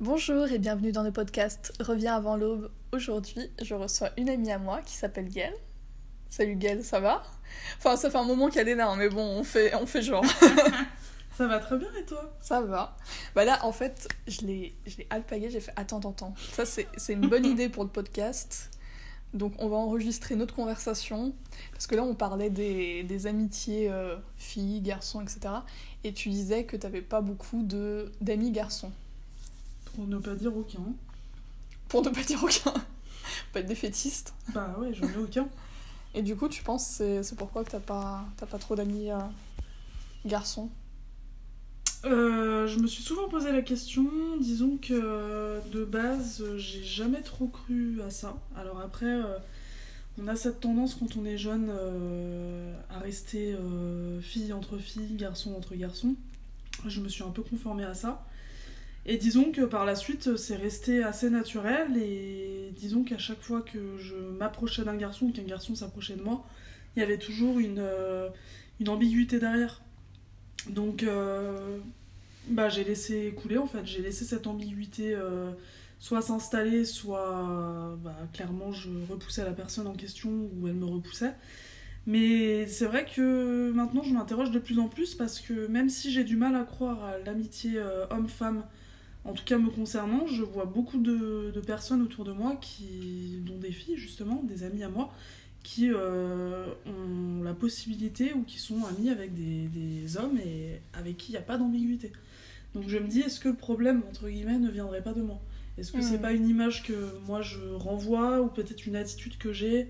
[0.00, 2.70] Bonjour et bienvenue dans le podcast Reviens avant l'aube.
[2.90, 5.52] Aujourd'hui, je reçois une amie à moi qui s'appelle Gaëlle.
[6.30, 7.22] Salut Gaëlle, ça va?
[7.76, 10.00] Enfin, ça fait un moment qu'elle est là, hein, mais bon, on fait, on fait
[10.00, 10.24] genre.
[11.36, 12.34] ça va très bien et toi?
[12.40, 12.96] Ça va.
[13.34, 14.74] Bah là, en fait, je l'ai
[15.10, 16.34] alpagué, j'ai fait attends, attends, attends.
[16.54, 18.70] Ça, c'est une bonne idée pour le podcast.
[19.34, 21.34] Donc, on va enregistrer notre conversation.
[21.72, 25.40] Parce que là, on parlait des, des amitiés euh, filles, garçons, etc.
[26.04, 28.92] Et tu disais que tu n'avais pas beaucoup d'amis garçons.
[29.94, 30.82] Pour ne pas dire aucun.
[31.88, 32.72] Pour ne pas dire aucun.
[33.52, 34.34] pas être défaitiste.
[34.54, 35.48] Bah ouais, j'en ai aucun.
[36.14, 39.18] Et du coup, tu penses c'est c'est pourquoi t'as pas, pas trop d'amis euh,
[40.24, 40.70] garçons?
[42.06, 44.08] Euh, je me suis souvent posé la question.
[44.40, 48.36] Disons que de base, j'ai jamais trop cru à ça.
[48.56, 49.38] Alors après, euh,
[50.20, 51.70] on a cette tendance quand on est jeune
[52.90, 53.56] à rester
[54.22, 56.16] fille entre filles, garçon entre garçons.
[56.86, 58.24] Je me suis un peu conformée à ça.
[59.06, 61.96] Et disons que par la suite, c'est resté assez naturel.
[61.96, 66.22] Et disons qu'à chaque fois que je m'approchais d'un garçon ou qu'un garçon s'approchait de
[66.22, 66.46] moi,
[66.96, 68.28] il y avait toujours une, euh,
[68.80, 69.80] une ambiguïté derrière.
[70.68, 71.78] Donc, euh,
[72.48, 73.84] bah, j'ai laissé couler en fait.
[73.86, 75.50] J'ai laissé cette ambiguïté euh,
[75.98, 81.32] soit s'installer, soit bah, clairement je repoussais la personne en question ou elle me repoussait.
[82.06, 86.10] Mais c'est vrai que maintenant je m'interroge de plus en plus parce que même si
[86.10, 87.78] j'ai du mal à croire à l'amitié
[88.10, 88.64] homme-femme,
[89.24, 93.58] en tout cas me concernant, je vois beaucoup de, personnes autour de moi, qui, dont
[93.58, 95.12] des filles justement, des amis à moi,
[95.62, 101.32] qui euh, ont la possibilité ou qui sont amis avec des, hommes et avec qui
[101.32, 102.12] il n'y a pas d'ambiguïté.
[102.74, 105.40] Donc je me dis, est-ce que le problème, entre guillemets, ne viendrait pas de moi?
[105.76, 106.22] Est-ce que c'est hmm.
[106.22, 109.88] pas une image que moi je renvoie ou peut-être une attitude que j'ai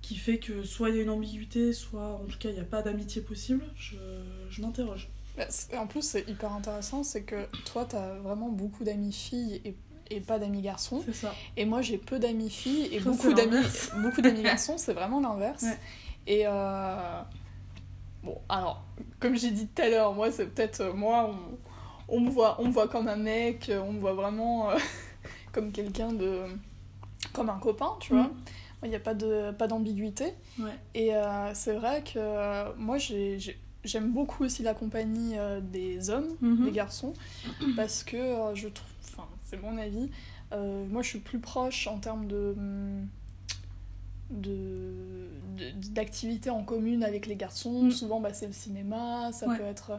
[0.00, 2.60] qui fait que soit il y a une ambiguïté, soit en tout cas il n'y
[2.60, 3.64] a pas d'amitié possible?
[3.76, 5.10] Je m'interroge.
[5.40, 9.62] Bah, en plus, c'est hyper intéressant, c'est que toi, tu as vraiment beaucoup d'amis filles
[9.64, 9.74] et,
[10.10, 11.02] et pas d'amis garçons.
[11.12, 11.32] Ça.
[11.56, 13.64] Et moi, j'ai peu d'amis filles et beaucoup d'amis,
[14.02, 15.64] beaucoup d'amis garçons, c'est vraiment l'inverse.
[16.26, 17.22] Et euh...
[18.22, 18.84] bon, alors,
[19.18, 21.30] comme j'ai dit tout à l'heure, moi, c'est peut-être euh, moi,
[22.08, 24.76] on, on, me voit, on me voit comme un mec, on me voit vraiment euh,
[25.52, 26.42] comme quelqu'un de.
[27.32, 28.24] comme un copain, tu vois.
[28.24, 28.42] Mm.
[28.82, 30.34] Il n'y a pas d'ambiguïté.
[30.58, 33.38] De, pas et euh, c'est vrai que moi, j'ai
[33.82, 36.66] J'aime beaucoup aussi la compagnie euh, des hommes, mhm.
[36.66, 37.14] des garçons,
[37.76, 40.10] parce que euh, je trouve, enfin c'est mon avis,
[40.52, 42.54] euh, moi je suis plus proche en termes de
[45.90, 47.84] d'activités en commune avec les garçons.
[47.84, 47.90] Mhm.
[47.90, 49.98] Souvent bah, c'est le cinéma, ça peut être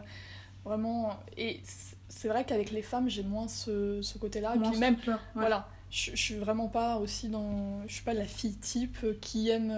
[0.64, 1.20] vraiment...
[1.36, 1.60] Et
[2.08, 4.56] c'est vrai qu'avec les femmes j'ai moins ce, ce côté-là.
[4.58, 4.96] Puis même,
[5.36, 7.82] voilà, je, je suis vraiment pas aussi dans...
[7.88, 9.74] Je suis pas la fille type qui aime...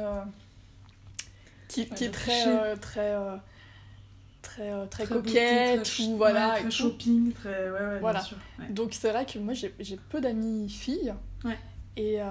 [1.67, 2.77] qui, qui est très...
[2.77, 3.15] très
[4.43, 8.19] très, euh, très, coquette ou voilà très shopping très ouais, ouais voilà.
[8.19, 8.37] bien sûr,
[8.69, 11.15] donc c'est vrai que moi j'ai peu d'amis filles.
[11.95, 12.25] Et euh,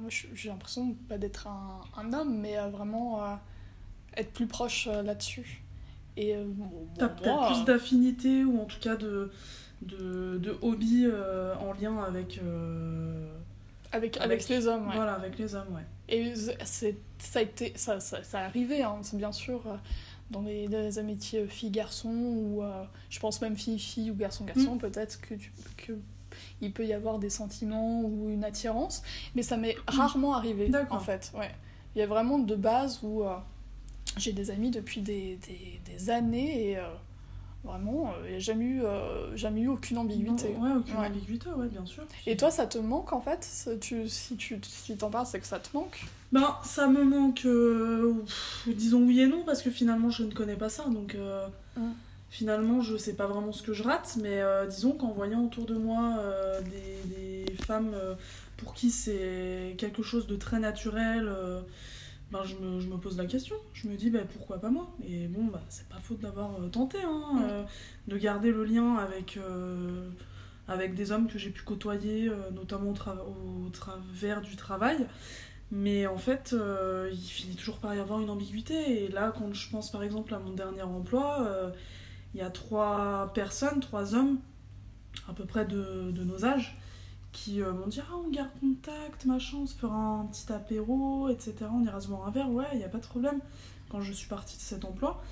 [0.00, 3.20] moi j'ai l'impression pas d'être un, un, homme mais euh, vraiment
[4.16, 5.64] être plus proche là-dessus.
[6.16, 6.36] Et
[6.98, 9.32] t'as peut-être plus d'affinité ou en tout cas de
[9.82, 11.06] de, de hobby
[11.60, 12.40] en lien avec
[13.92, 14.96] avec, avec, les hommes, ouais.
[14.96, 15.84] Voilà, avec les hommes, ouais.
[16.08, 19.62] Et ça a été, ça, ça, ça a arrivé, hein, c'est bien sûr
[20.32, 24.78] dans les, amitiés filles-garçons, ou euh, je pense même fille-fille ou garçon-garçon, mm.
[24.78, 25.34] peut-être que,
[25.76, 25.92] que
[26.60, 29.02] il peut y avoir des sentiments ou une attirance,
[29.34, 29.96] mais ça m'est mm.
[29.96, 31.30] rarement arrivé en fait.
[31.36, 31.50] Ouais.
[31.94, 33.36] Il y a vraiment de base où euh,
[34.16, 36.88] j'ai des amis depuis des, des, des années et euh,
[37.64, 38.82] vraiment, il n'y a jamais eu,
[39.34, 40.48] jamais eu aucune ambiguïté.
[40.48, 42.04] ouais, aucune ambiguïté, ouais, bien sûr.
[42.26, 43.48] Et toi, ça te manque en fait
[43.80, 46.04] tu, Si tu si t'en parles, c'est que ça te manque?
[46.32, 48.14] Ben, ça me manque, euh,
[48.66, 51.46] disons oui et non, parce que finalement je ne connais pas ça, donc euh,
[52.30, 55.66] finalement je sais pas vraiment ce que je rate, mais euh, disons qu'en voyant autour
[55.66, 56.18] de moi
[56.64, 57.94] des, des, femmes
[58.56, 61.30] pour qui c'est quelque chose de très naturel,
[62.32, 63.54] ben, je, me, je, me, pose la question.
[63.74, 64.90] Je me dis ben, pourquoi pas moi?
[65.06, 67.66] Et bon, bah, c'est pas faute d'avoir tenté, hein,
[68.08, 69.38] de garder le lien avec
[70.68, 75.06] avec des hommes que j'ai pu côtoyer, notamment au, au, travers du travail.
[75.72, 79.04] Mais en fait, euh, il finit toujours par y avoir une ambiguïté.
[79.04, 81.70] Et là, quand je pense par exemple à mon dernier emploi, euh,
[82.34, 84.38] il y a trois personnes, trois hommes,
[85.30, 86.76] à peu près de, de nos âges,
[87.32, 91.28] qui euh, m'ont dit Ah, on garde contact, machin, on se fera un petit apéro,
[91.28, 91.54] etc.
[91.72, 92.50] On ira se boire un verre.
[92.50, 93.40] Ouais, il n'y a pas de problème.
[93.90, 95.22] Quand je suis partie de cet emploi.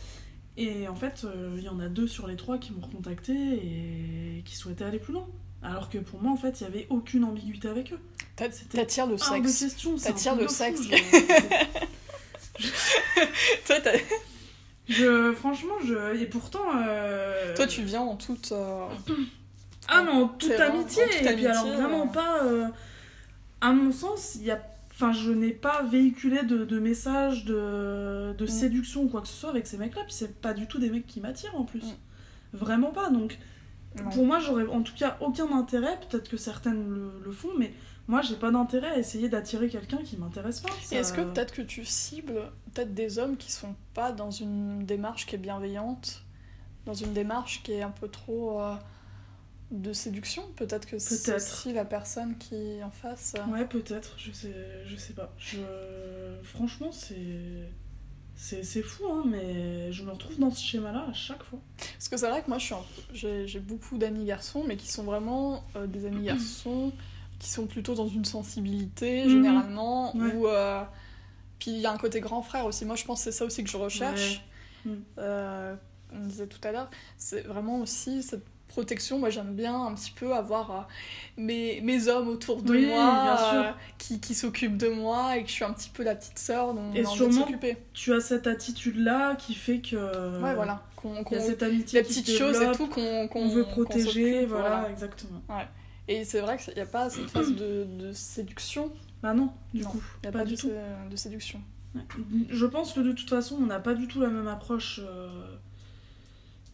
[0.57, 1.27] Et en fait,
[1.57, 4.99] il y en a deux sur les trois qui m'ont recontacté et qui souhaitaient aller
[4.99, 5.27] plus loin.
[5.63, 8.01] Alors que pour moi, en fait, il n'y avait aucune ambiguïté avec eux.
[8.37, 9.77] T'attires le sexe.
[10.03, 10.81] T'attires le sexe.
[14.89, 15.33] Je...
[15.35, 16.21] Franchement, je...
[16.21, 16.65] Et pourtant...
[16.75, 18.53] Euh, Toi, tu viens en toute...
[18.53, 18.89] Euh,
[19.91, 21.03] Ah non, toute amitié.
[21.03, 22.45] en toute et puis alors vraiment pas.
[22.45, 22.69] euh,
[23.61, 24.61] à mon sens, il y a.
[24.93, 28.49] Enfin, je n'ai pas véhiculé de, de messages de, de Mm.
[28.49, 30.03] séduction ou quoi que ce soit avec ces mecs-là.
[30.05, 31.83] Puis c'est pas du tout des mecs qui m'attirent en plus.
[31.85, 31.95] Mm.
[32.53, 33.09] Vraiment pas.
[33.11, 33.39] Donc
[33.97, 34.11] Non.
[34.11, 35.99] pour moi, j'aurais en tout cas aucun intérêt.
[36.11, 37.73] Peut-être que certaines le, le font, mais
[38.09, 40.69] moi, j'ai pas d'intérêt à essayer d'attirer quelqu'un qui m'intéresse pas.
[40.83, 44.85] Ça- Est-ce que peut-être que tu cibles peut-être des hommes qui sont pas dans une
[44.85, 46.23] démarche qui est bienveillante,
[46.87, 48.75] dans une démarche qui est un peu trop euh,
[49.71, 51.37] de séduction Peut-être que c'est Peut-être.
[51.43, 53.35] aussi la personne qui est en face.
[53.39, 54.55] euh, Ouais, peut-être, je sais,
[54.87, 55.33] je sais pas.
[55.39, 55.59] Je...
[56.43, 57.69] Franchement, c'est.
[58.43, 61.59] C'est c'est fou, hein, mais je me retrouve dans ce schéma-là à chaque fois.
[61.77, 64.91] Parce que c'est vrai que moi, je suis un j'ai beaucoup d'amis garçons, mais qui
[64.91, 66.91] sont vraiment euh, des amis garçons
[67.39, 69.31] qui sont plutôt dans une sensibilité, Mhm.
[69.31, 70.33] généralement, Ouais.
[70.35, 70.47] ou...
[70.49, 70.83] euh,
[71.59, 72.87] Puis il y a un côté grand frère aussi.
[72.87, 74.43] Moi, je pense que c'est ça aussi que je recherche.
[74.87, 74.93] Ouais.
[75.19, 75.75] Euh,
[76.11, 79.19] on disait tout à l'heure, c'est vraiment aussi cette protection.
[79.19, 80.81] Moi, j'aime bien un petit peu avoir euh,
[81.37, 83.61] mes, mes hommes autour de Oui, moi, bien sûr.
[83.69, 86.39] euh, qui, qui s'occupent de moi, et que je suis un petit peu la petite
[86.39, 87.47] sœur dont Et on sûrement.
[87.93, 90.41] Tu as cette attitude-là qui fait que.
[90.43, 90.83] Ouais, voilà.
[90.97, 93.65] Qu'on, Il y a qu'on- cette amitié les qui petites choses et tout qu'on, veut
[93.65, 95.41] protéger, voilà, exactement.
[96.09, 98.91] Et c'est vrai qu'il n'y a pas cette phase de, de séduction.
[99.23, 100.71] Bah non, du Non, coup, Il n'y a pas, pas, du de, tout.
[101.11, 101.61] de séduction.
[101.95, 102.01] Ouais.
[102.49, 105.29] Je pense que de toute façon, on n'a pas du tout la même approche euh,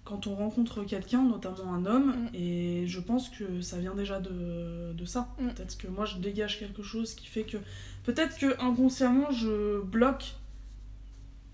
[0.07, 2.29] quand on rencontre quelqu'un, notamment un homme, Mm.
[2.35, 5.29] et je pense que ça vient déjà de, de ça.
[5.39, 5.49] Mm.
[5.49, 7.59] Peut-être que moi, je dégage quelque chose qui fait que.
[8.05, 10.37] Peut-être que inconsciemment, je bloque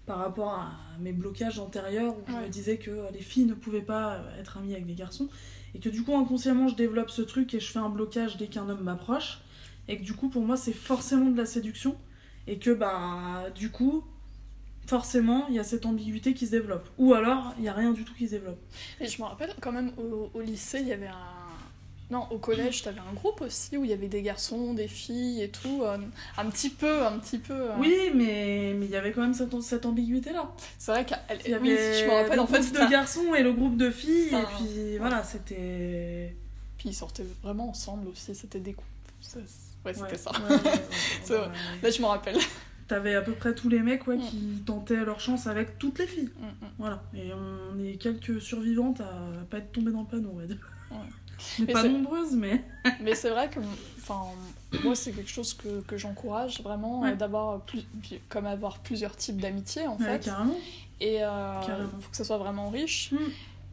[0.06, 0.70] par rapport à
[1.00, 4.72] mes blocages antérieurs où je me disais que les filles ne pouvaient pas être amies
[4.74, 5.28] avec des garçons,
[5.74, 8.48] et que du coup, inconsciemment, je développe ce truc et je fais un blocage dès
[8.48, 9.40] qu'un homme m'approche,
[9.88, 11.96] et que du coup, pour moi, c'est forcément de la séduction
[12.48, 14.02] et que bah du coup
[14.86, 17.92] forcément il y a cette ambiguïté qui se développe ou alors il y a rien
[17.92, 18.58] du tout qui se développe
[19.00, 21.16] Et je me rappelle quand même au, au lycée, il y avait un.
[22.10, 25.40] Non, au collège, t'avais un groupe aussi où il y avait des garçons, des filles
[25.42, 25.82] et tout.
[25.82, 25.96] euh,
[26.36, 27.54] un petit peu, un petit peu.
[27.54, 27.74] euh.
[27.78, 31.18] oui mais mais il y avait quand même cette, cette ambiguïté là C'est vrai qu'elle.
[31.46, 32.60] il y oui, avait je me rappelle le en fait.
[32.60, 36.36] groupe de garçons et le groupe de filles et puis voilà c'était
[36.76, 38.88] Puis ils sortaient vraiment ensemble aussi, c'était des couples.
[39.86, 40.32] Ouais, c'était Ouais, ça.
[40.32, 41.48] ouais, ouais.
[41.82, 42.36] Là, je me rappelle.
[42.92, 44.20] T'avais à peu près tous les mecs ouais, Mm.
[44.28, 46.68] qui tentaient leur chance avec toutes les filles Mm, mm.
[46.78, 49.12] voilà et on est quelques survivantes à
[49.50, 50.58] pas être tombées dans le panneau on va dire
[50.90, 50.96] Ouais.
[51.66, 52.64] Mais pas nombreuses mais
[53.02, 53.58] Mais c'est vrai que,
[54.84, 57.12] moi, c'est quelque chose que, que j'encourage vraiment, Ouais.
[57.12, 57.84] euh, d'avoir plus,
[58.28, 60.24] comme avoir plusieurs types d'amitié en Ouais, fait.
[60.26, 60.56] carrément
[61.00, 61.26] Et euh,
[61.66, 61.88] Carrément.
[62.00, 63.12] faut que ça soit vraiment riche.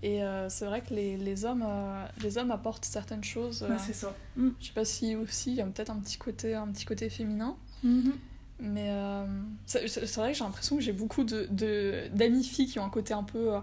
[0.01, 3.63] Et euh, c'est vrai que les, les hommes, euh, les hommes apportent certaines choses.
[3.63, 4.49] euh, Ouais, c'est ça Mm.
[4.59, 7.09] je sais pas si aussi il y a peut-être un petit côté, un petit côté
[7.09, 7.55] féminin.
[7.83, 8.13] Mhm.
[8.61, 9.25] Mais euh,
[9.65, 12.89] c'est vrai que j'ai l'impression que j'ai beaucoup de de- d'amis filles qui ont un
[12.89, 13.59] côté un peu euh,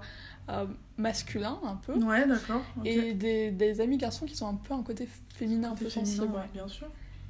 [0.49, 0.67] euh,
[0.97, 1.95] masculin, un peu.
[1.95, 2.63] Ouais, d'accord.
[2.85, 6.13] Et des, des amis garçons qui sont un peu un côté féminin, un peu féminin,
[6.17, 6.35] sensible.
[6.35, 6.49] ouais.
[6.55, 6.89] bien sûr.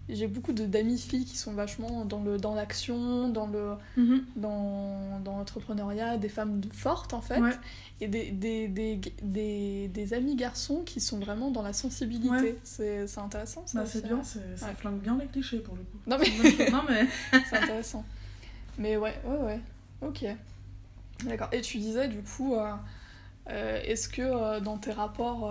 [0.09, 4.25] J'ai beaucoup d'amis filles qui sont vachement dans le dans l'action, dans le Mhm.
[4.37, 7.51] dans, dans l'entrepreneuriat, des femmes fortes en fait, Ouais.
[8.01, 12.29] et des, des, des, des, des amis garçons qui sont vraiment dans la sensibilité.
[12.31, 12.59] Ouais.
[12.63, 13.81] C'est intéressant ça.
[13.81, 14.75] Bah, c'est bien, ça Ouais.
[14.77, 15.99] flingue bien les clichés pour le coup.
[16.07, 17.07] Non mais non, mais.
[17.51, 18.05] c'est intéressant.
[18.79, 19.61] Mais ouais, ouais, ouais.
[20.03, 20.25] Ok.
[21.25, 21.49] D'accord.
[21.51, 22.73] Et tu disais du coup, euh,
[23.49, 25.51] euh, est-ce que euh, dans tes rapports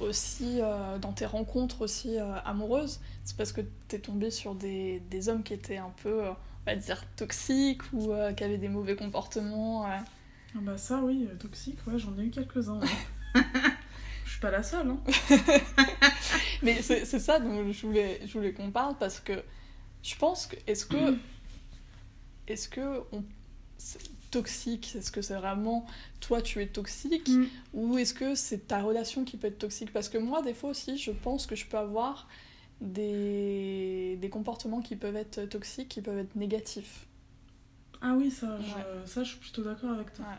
[0.00, 5.00] aussi, euh, dans tes rencontres aussi euh, amoureuses, c'est parce que t'es tombé sur des,
[5.10, 8.68] des hommes qui étaient un peu, euh, on va dire, toxiques ou qui avaient des
[8.68, 9.84] mauvais comportements.
[9.86, 10.02] Ah
[10.54, 12.80] bah, ça, oui, toxique, ouais, j'en ai eu quelques-uns.
[12.80, 12.88] ouais.
[14.24, 15.00] Je suis pas la seule, hein.
[16.62, 19.42] Mais c'est ça dont je voulais, je voulais qu'on parle parce que
[20.04, 20.56] je pense que.
[20.68, 21.16] Est-ce que.
[22.46, 23.02] Est-ce que.
[23.10, 23.24] On,
[24.30, 25.86] toxique, est-ce que c'est vraiment
[26.20, 27.44] toi tu es toxique Mm.
[27.74, 29.92] ou est-ce que c'est ta relation qui peut être toxique?
[29.92, 32.28] Parce que moi, des fois aussi, je pense que je peux avoir
[32.80, 37.06] des, des comportements qui peuvent être toxiques, qui peuvent être négatifs.
[38.02, 40.24] Ah oui, ça, je, ça, je suis plutôt d'accord avec toi.
[40.24, 40.38] Ouais.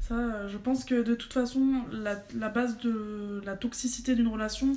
[0.00, 4.76] Ça, je pense que de toute façon, la, la base de la toxicité d'une relation,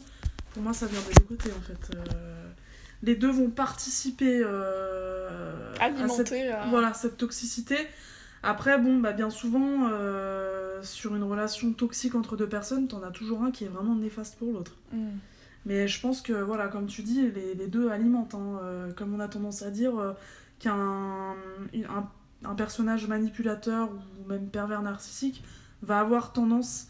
[0.54, 1.96] pour moi, ça vient des deux côtés en fait.
[1.96, 2.50] Euh,
[3.04, 7.76] les deux vont participer euh, à cette euh, voilà cette toxicité
[8.44, 13.12] après bon bah bien souvent euh, sur une relation toxique entre deux personnes t'en as
[13.12, 15.08] toujours un qui est vraiment néfaste pour l'autre mm,
[15.66, 18.60] mais je pense que voilà comme tu dis les, les deux alimentent hein.
[18.64, 20.14] Euh, comme on a tendance à dire euh,
[20.60, 22.10] qu'un un,
[22.46, 25.44] un personnage manipulateur ou même pervers narcissique
[25.82, 26.88] va avoir tendance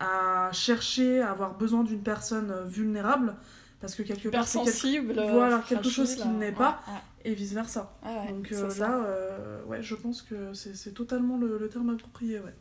[0.00, 3.34] à chercher à avoir besoin d'une personne vulnérable
[3.80, 6.80] parce que quelque part quelque voilà, quelque chose qui n'est ouais, pas.
[6.88, 6.94] ouais.
[7.28, 7.94] Et vice versa.
[8.02, 11.90] Ah ouais, Donc euh, là, euh, ouais, je pense que c'est totalement le, le terme
[11.90, 12.54] approprié, ouais.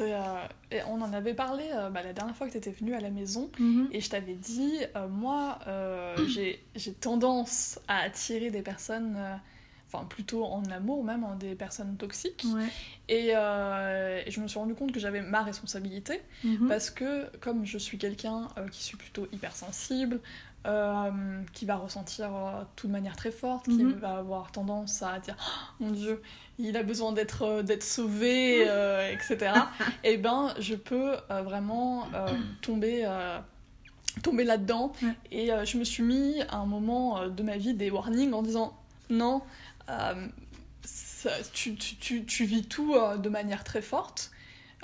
[0.00, 2.94] Euh, et on en avait parlé euh, bah, la dernière fois que tu étais venue
[2.94, 3.50] à la maison.
[3.58, 3.88] Mhm.
[3.92, 4.78] Et je t'avais dit,
[5.10, 5.58] moi,
[6.26, 9.16] j'ai tendance à attirer des personnes,
[9.86, 12.44] enfin plutôt en amour même, en des personnes toxiques.
[12.54, 12.66] Ouais.
[13.08, 16.68] Et, et je me suis rendu compte que j'avais ma responsabilité Mhm.
[16.68, 20.20] parce que comme je suis quelqu'un qui suis plutôt hypersensible,
[20.66, 21.10] euh,
[21.52, 23.92] qui va ressentir euh, tout de manière très forte, qui Mhm.
[23.94, 26.22] va avoir tendance à dire Oh, mon Dieu,
[26.58, 29.52] il a besoin d'être euh, d'être sauvé, euh, etc.
[30.04, 32.28] et ben je peux euh, vraiment euh,
[32.60, 33.38] tomber euh,
[34.22, 34.92] tomber là-dedans.
[35.02, 35.14] Ouais.
[35.30, 38.32] Et euh, je me suis mis à un moment euh, de ma vie des warnings
[38.32, 38.76] en disant
[39.10, 39.42] non,
[39.88, 40.26] euh,
[40.84, 44.31] ça- tu, tu, tu, tu vis tout euh, de manière très forte.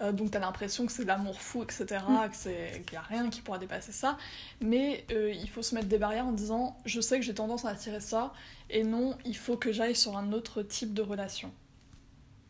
[0.00, 2.31] Euh, donc t'as l'impression que c'est de l'amour fou, etc., Mm.
[2.31, 4.17] qu'il n'y a rien qui pourra dépasser ça.
[4.61, 7.64] Mais euh, il faut se mettre des barrières en disant je sais que j'ai tendance
[7.64, 8.33] à attirer ça,
[8.71, 11.52] et non, il faut que j'aille sur un autre type de relation.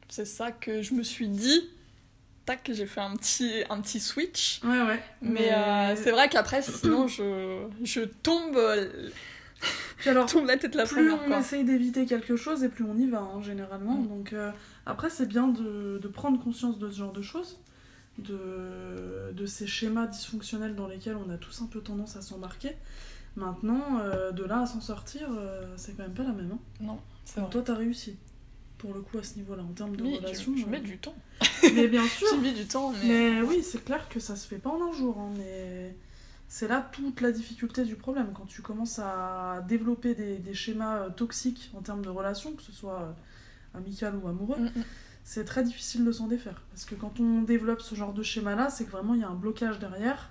[0.08, 1.68] C'est ça que je me suis dit.
[2.46, 4.60] Tac, j'ai fait un petit, un petit switch.
[4.64, 5.02] Ouais, ouais.
[5.20, 9.10] Mais euh, c'est vrai qu'après, sinon, je, je tombe, euh,
[9.98, 11.20] Puis alors, tombe la tête la plus première.
[11.24, 11.40] on Quoi.
[11.40, 13.96] essaye d'éviter quelque chose et plus on y va, hein, généralement.
[13.98, 14.08] Mm.
[14.08, 14.50] Donc euh,
[14.86, 17.58] après, c'est bien de, de prendre conscience de ce genre de choses,
[18.18, 22.72] de, de ces schémas dysfonctionnels dans lesquels on a tous un peu tendance à s'embarquer.
[23.36, 26.50] Maintenant, euh, de là à s'en sortir, euh, c'est quand même pas la même.
[26.52, 26.58] Hein.
[26.80, 27.50] Non, c'est vrai.
[27.50, 28.16] Toi, t'as réussi,
[28.78, 30.52] pour le coup, à ce niveau-là, en termes de Oui, relation.
[30.56, 31.14] je, je mets du temps.
[31.74, 33.08] Mais bien sûr, J'ai mis du temps, mais...
[33.32, 35.94] mais oui, c'est clair que ça se fait pas en un jour, hein, mais
[36.48, 38.32] c'est là toute la difficulté du problème.
[38.34, 42.62] Quand tu commences à développer des, des schémas euh, toxiques en termes de relations, que
[42.62, 44.84] ce soit euh, amical ou amoureux, Mm, mm.
[45.24, 46.62] c'est très difficile de s'en défaire.
[46.70, 49.28] Parce que quand on développe ce genre de schéma-là, c'est que vraiment il y a
[49.28, 50.30] un blocage derrière,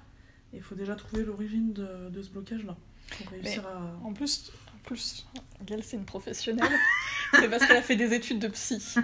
[0.54, 2.76] et il faut déjà trouver l'origine de, de ce blocage-là
[3.18, 4.06] pour réussir à.
[4.06, 4.52] En plus,
[4.88, 5.28] plus,
[5.66, 6.72] Gaëlle, c'est une professionnelle.
[7.34, 8.96] c'est parce qu'elle a fait des études de psy.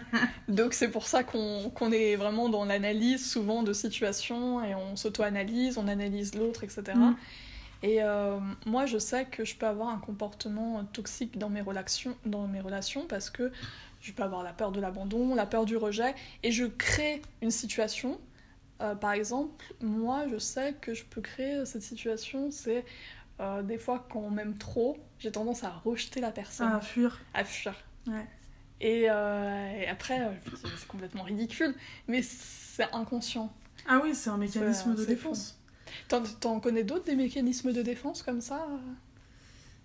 [0.48, 5.78] Donc c'est pour ça qu'on est vraiment dans l'analyse souvent de situations et on s'auto-analyse,
[5.78, 6.84] on analyse l'autre, etc.
[6.96, 7.16] Mm.
[7.84, 12.16] Et euh, moi, je sais que je peux avoir un comportement toxique dans mes relations,
[12.26, 13.52] dans mes relations parce que
[14.00, 17.52] je peux avoir la peur de l'abandon, la peur du rejet, et je crée une
[17.52, 18.20] situation.
[18.82, 22.86] Euh, par exemple, moi, je sais que je peux créer cette situation, c'est
[23.40, 27.20] euh, des fois quand on m'aime trop, j'ai tendance à rejeter la personne, à fuir.
[27.34, 27.74] à fuir.
[28.08, 28.28] Ouais.
[28.82, 31.74] Et, euh, et après, euh, c'est complètement ridicule,
[32.08, 33.52] mais c'est inconscient.
[33.88, 35.60] Ah oui, c'est un mécanisme de défense.
[36.08, 38.68] T'en, connais d'autres des mécanismes de défense comme ça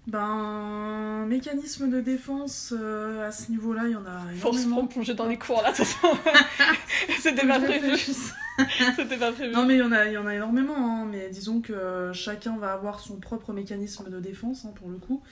[0.08, 4.86] Ben, mécanisme de défense, euh, à ce niveau-là, il y en a énormément.
[4.86, 6.16] plonger dans les cours là, de toute façon.
[7.20, 7.94] C'était pas prévu.
[8.96, 9.52] C'était pas prévu.
[9.52, 12.10] Non, mais il y en a, il y en a énormément, hein, mais disons que
[12.14, 15.22] chacun va avoir son propre mécanisme de défense, hein, pour le coup.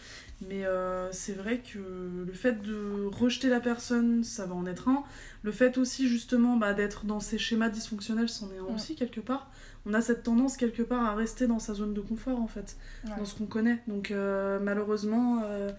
[0.47, 1.79] Mais euh, c'est vrai que
[2.27, 5.03] le fait de rejeter la personne, ça va en être un.
[5.43, 8.75] Le fait aussi, justement, bah, d'être dans ces schémas dysfonctionnels, c'en est un Ouais.
[8.75, 9.49] aussi, quelque part.
[9.87, 12.77] On a cette tendance, quelque part, à rester dans sa zone de confort, en fait,
[13.05, 13.13] Ouais.
[13.17, 13.83] dans ce qu'on connaît.
[13.87, 15.71] Donc, euh, malheureusement, euh,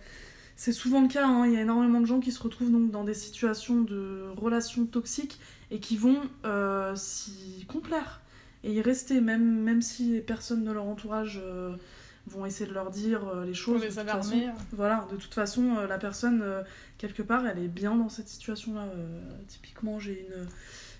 [0.55, 1.27] c'est souvent le cas.
[1.27, 1.45] hein.
[1.45, 4.85] Il y a énormément de gens qui se retrouvent donc dans des situations de relations
[4.85, 5.39] toxiques
[5.71, 8.21] et qui vont euh, s'y complaire
[8.63, 11.41] et y rester, même, même si les personnes de leur entourage
[12.27, 13.81] vont essayer de leur dire les Pour choses.
[13.83, 14.41] les de toute façon.
[14.73, 16.43] Voilà, de toute façon, la personne,
[16.97, 18.85] quelque part, elle est bien dans cette situation-là.
[19.47, 20.47] Typiquement, j'ai une,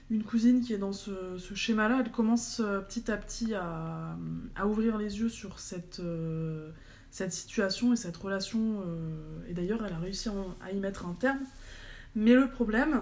[0.10, 2.02] une cousine qui est dans ce, ce schéma-là.
[2.06, 4.16] Elle commence euh, petit à petit à,
[4.56, 6.72] à ouvrir les yeux sur cette, euh,
[7.12, 8.82] cette situation et cette relation.
[8.86, 10.30] euh, et d'ailleurs, elle a réussi
[10.62, 11.40] à, y mettre un terme.
[12.16, 13.02] Mais le problème,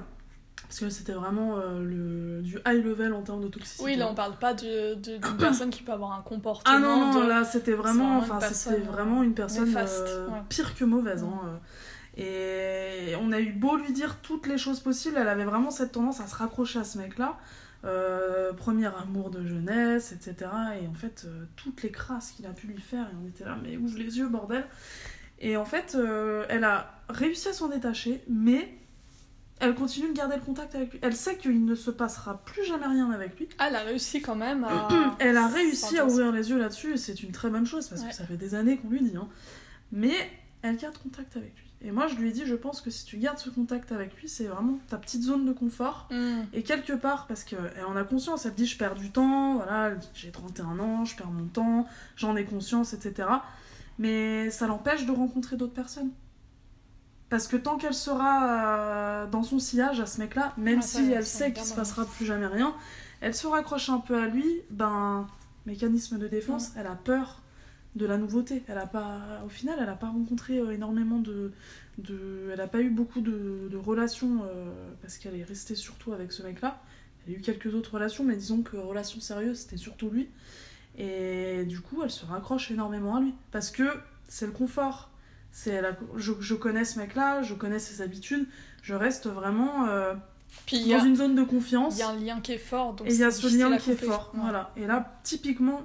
[0.64, 3.84] parce que c'était vraiment euh, le, du high level en termes de toxicité.
[3.84, 5.00] Oui, là on parle pas d'une
[5.40, 6.76] personne qui peut avoir un comportement.
[6.76, 9.74] Ah non, non, de- là c'était vraiment, vraiment une enfin personne, c'était vraiment une personne
[9.78, 10.42] euh, ouais.
[10.50, 11.24] pire que mauvaise.
[11.24, 11.60] Hein.
[12.18, 15.92] Et on a eu beau lui dire toutes les choses possibles, elle avait vraiment cette
[15.92, 17.38] tendance à se raccrocher à ce mec-là.
[17.84, 20.50] Euh, premier amour de jeunesse, etc.
[20.82, 23.44] Et en fait, euh, toutes les crasses qu'il a pu lui faire, et on était
[23.46, 24.66] là, mais ouvre les yeux, bordel.
[25.40, 28.74] Et en fait, euh, elle a réussi à s'en détacher, mais
[29.60, 31.00] elle continue de garder le contact avec lui.
[31.04, 33.50] Elle sait qu'il ne se passera plus jamais rien avec lui.
[33.60, 34.88] Ah, elle a réussi quand même à.
[35.20, 38.02] Elle a réussi à ouvrir les yeux là-dessus et c'est une très bonne chose parce
[38.02, 38.10] Ouais.
[38.10, 39.16] que ça fait des années qu'on lui dit.
[39.16, 39.28] hein.
[39.92, 40.14] Mais
[40.62, 41.65] elle garde contact avec lui.
[41.86, 44.16] Et moi je lui ai dit, je pense que si tu gardes ce contact avec
[44.20, 46.08] lui, c'est vraiment ta petite zone de confort.
[46.10, 46.42] Hmm.
[46.52, 49.92] Et quelque part, parce qu'elle en a conscience, elle dit je perds du temps, voilà,
[50.16, 53.30] j'ai 31 ans, je perds mon temps, j'en ai conscience, etc.
[54.00, 56.10] Mais ça l'empêche de rencontrer d'autres personnes.
[57.30, 61.00] Parce que tant qu'elle sera euh, dans son sillage à ce mec-là, même Ah, ça,
[61.00, 62.74] si elle sait qu'il se passera plus jamais rien,
[63.22, 65.28] elle se raccroche un peu à lui, ben,
[65.68, 67.42] mécanisme de défense, elle a peur
[67.96, 68.64] de la nouveauté.
[68.68, 71.52] Elle a pas, au final, elle n'a pas rencontré euh, énormément de,
[71.98, 74.66] de, elle n'a pas eu beaucoup de, de relations euh,
[75.02, 76.82] parce qu'elle est restée surtout avec ce mec-là.
[77.28, 80.28] Elle a eu quelques autres relations, mais disons que relations sérieuses, c'était surtout lui.
[80.98, 83.84] Et du coup, elle se raccroche énormément à lui parce que
[84.28, 85.10] c'est le confort.
[85.52, 88.46] C'est la- je, je connais ce mec-là, je connais ses habitudes,
[88.82, 90.14] je reste vraiment euh,
[90.66, 91.96] Puis y, a- dans une zone de confiance.
[91.96, 92.94] il y a un lien qui est fort.
[92.94, 94.32] Donc Et il y a ce lien qui est fort.
[94.34, 94.42] Ouais.
[94.42, 94.72] Voilà.
[94.76, 95.82] Et là, typiquement,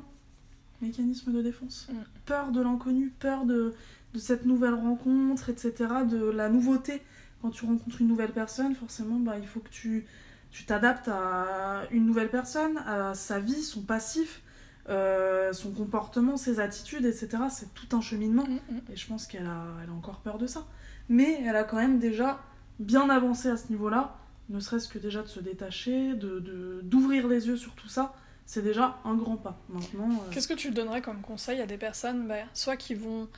[0.83, 1.89] mécanisme de défense.
[1.93, 1.97] Mm.
[2.27, 3.75] Peur de l'inconnu, peur de,
[4.15, 5.75] de cette nouvelle rencontre, etc.
[6.09, 7.03] De la nouveauté.
[7.43, 10.07] Quand tu rencontres une nouvelle personne, forcément, bah, il faut que tu
[10.51, 14.43] tu t'adaptes à une nouvelle personne, à sa vie, son passif,
[14.89, 17.45] euh, son comportement, ses attitudes, etc.
[17.51, 18.45] C'est tout un cheminement.
[18.45, 18.81] Mm, mm.
[18.93, 20.67] Et je pense qu'elle a, elle a encore peur de ça.
[21.09, 22.41] Mais elle a quand même déjà
[22.81, 24.17] bien avancé à ce niveau-là,
[24.49, 28.15] ne serait-ce que déjà de se détacher, de, de- d'ouvrir les yeux sur tout ça.
[28.51, 29.57] C'est déjà un grand pas.
[29.69, 33.29] Maintenant, euh, Qu'est-ce que tu donnerais comme conseil à des personnes, bah, soit qui vont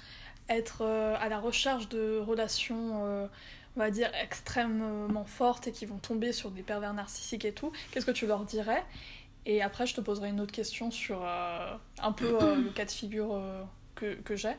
[0.49, 3.27] être euh, à la recherche de relations, euh,
[3.77, 7.73] on va dire, extrêmement fortes et qui vont tomber sur des pervers narcissiques et tout,
[7.91, 8.83] qu'est-ce que tu leur dirais?
[9.45, 13.39] Et après, je te poserai une autre question sur un peu le cas de figure
[13.95, 14.57] que, que j'ai.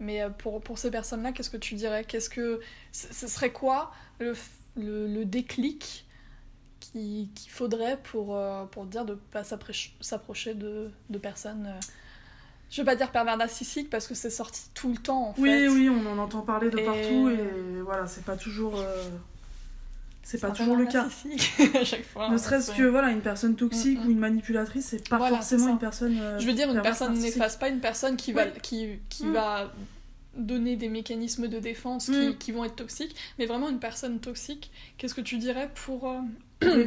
[0.00, 2.04] Mais pour, pour ces personnes-là, qu'est-ce que tu dirais?
[2.04, 2.60] Qu'est-ce que
[2.92, 4.34] ce serait quoi le,
[4.76, 6.03] le, le déclic
[6.94, 11.80] qui- qu'il faudrait pour, euh, pour dire de ne pas s'approcher de, de personnes euh,
[12.70, 15.48] je vais pas dire pervers narcissique parce que c'est sorti tout le temps en oui,
[15.50, 15.68] fait.
[15.68, 19.08] oui, on en entend parler de Et- partout et voilà, c'est pas toujours, euh,
[20.24, 21.06] c'est pas toujours le cas.
[21.80, 22.30] à chaque fois.
[22.30, 24.06] Ne serait-ce C'est- que voilà, une personne toxique Mm, mm.
[24.06, 26.18] ou une manipulatrice, c'est pas Voilà, forcément une personne.
[26.18, 28.50] euh, Je veux dire une personne néfaste, pas une personne qui va, Oui.
[28.62, 29.32] qui, qui Mm.
[29.34, 29.72] va
[30.36, 34.72] donner des mécanismes de défense qui, qui vont être toxiques, mais vraiment une personne toxique.
[34.98, 36.18] Qu'est-ce que tu dirais pour, euh,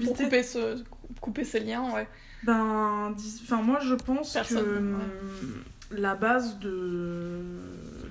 [0.03, 0.83] Pour couper, ce,
[1.21, 2.07] couper ces liens ouais.
[2.43, 5.03] Ben, dis- enfin moi je pense Personne, que ouais.
[5.43, 7.41] hum, la base de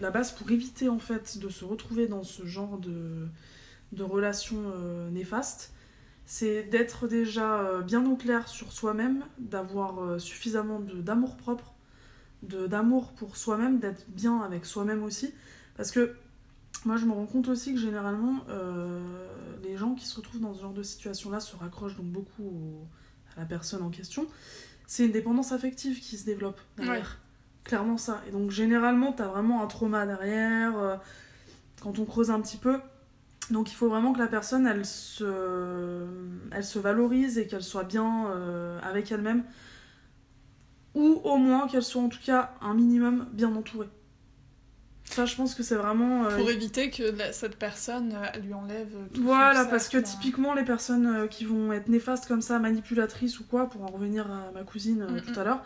[0.01, 3.27] la base pour éviter en fait de se retrouver dans ce genre de
[3.93, 5.73] de relations euh, néfastes,
[6.25, 11.75] c'est d'être déjà euh, bien au clair sur soi-même, d'avoir euh, suffisamment de d'amour propre,
[12.43, 15.33] de d'amour pour soi-même, d'être bien avec soi-même aussi,
[15.77, 16.17] parce que
[16.85, 19.01] moi je me rends compte aussi que généralement euh,
[19.63, 22.87] les gens qui se retrouvent dans ce genre de situation-là se raccrochent donc beaucoup au-
[23.37, 24.27] à la personne en question,
[24.87, 27.19] c'est une dépendance affective qui se développe derrière.
[27.65, 28.23] Clairement ça.
[28.29, 30.97] Et donc généralement, t'as vraiment un trauma derrière, euh,
[31.83, 32.79] quand on creuse un petit peu.
[33.51, 36.07] Donc il faut vraiment que la personne, elle se,
[36.53, 39.45] elle se valorise et qu'elle soit bien euh, avec elle-même.
[40.95, 43.89] Ou au moins qu'elle soit en tout cas un minimum bien entourée.
[45.11, 46.25] Ça, je pense que c'est vraiment...
[46.27, 49.99] euh, Pour éviter que la- cette personne euh, elle lui enlève tout voilà, parce que
[49.99, 53.83] euh, typiquement, les personnes euh, qui vont être néfastes comme ça, manipulatrices ou quoi, pour
[53.83, 55.63] en revenir à ma cousine tout à l'heure,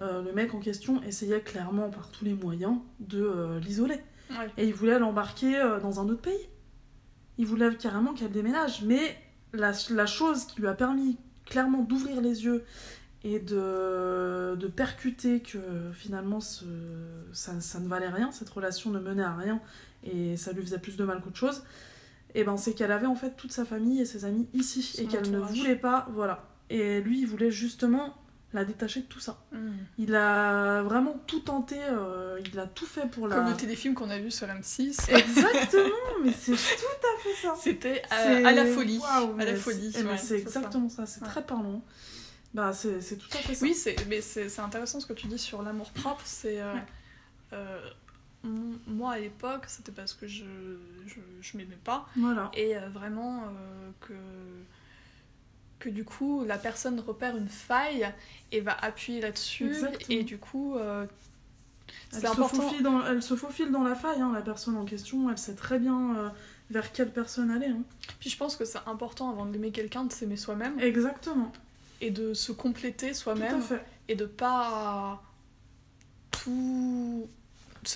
[0.00, 4.00] le mec en question essayait clairement par tous les moyens de l'isoler.
[4.30, 4.48] Ouais.
[4.56, 6.48] Et il voulait l'embarquer dans un autre pays.
[7.38, 8.82] Il voulait carrément qu'elle déménage.
[8.82, 9.16] Mais
[9.52, 12.64] la, la chose qui lui a permis clairement d'ouvrir les yeux
[13.24, 15.58] et de, de percuter que
[15.94, 16.64] finalement ce-
[17.32, 19.60] ça, ça ne valait rien, cette relation ne menait à rien
[20.04, 21.62] et ça lui faisait plus de mal qu'autre chose,
[22.34, 25.02] et ben c'est qu'elle avait en fait toute sa famille et ses amis ici Son
[25.02, 26.48] et qu'elle ne voulait pas, voilà.
[26.70, 28.14] Et lui, il voulait justement
[28.54, 29.44] la détacher de tout ça.
[29.52, 29.70] Mm.
[29.98, 33.36] Il a vraiment tout tenté, euh, il a tout fait pour la...
[33.36, 35.10] Comme le téléfilm qu'on a vu sur M6.
[35.10, 35.84] Exactement,
[36.24, 37.54] mais c'est tout à fait ça.
[37.60, 39.00] C'était à, la folie.
[39.38, 39.90] À la folie.
[39.92, 40.58] c'est- eh ben, ouais, c'est ça.
[40.60, 41.28] exactement ça, c'est Ouais.
[41.28, 41.82] très parlant.
[42.54, 43.64] Bah, c'est tout à fait ça.
[43.64, 46.22] Oui, c'est, mais c'est, intéressant ce que tu dis sur l'amour propre.
[46.24, 46.80] C'est, euh, Ouais.
[47.54, 47.80] euh,
[48.86, 50.44] moi à l'époque, c'était parce que je,
[51.06, 52.06] je, je m'aimais pas.
[52.16, 52.50] Voilà.
[52.54, 53.44] Et euh, vraiment
[54.00, 54.12] que,
[55.78, 58.06] que du coup, la personne repère une faille
[58.50, 59.74] et va appuyer là-dessus.
[60.08, 62.48] Et du coup, Elle se, important.
[62.48, 65.30] faufile dans, elle se faufile dans la faille, hein, la personne en question.
[65.30, 66.28] Elle sait très bien euh,
[66.70, 67.66] vers quelle personne aller.
[67.68, 67.82] hein.
[68.20, 71.50] Puis je pense que c'est important avant d'aimer quelqu'un de s'aimer soi-même Exactement.
[72.02, 73.62] Et de se compléter soi-même
[74.08, 75.22] et de pas
[76.30, 77.26] tout.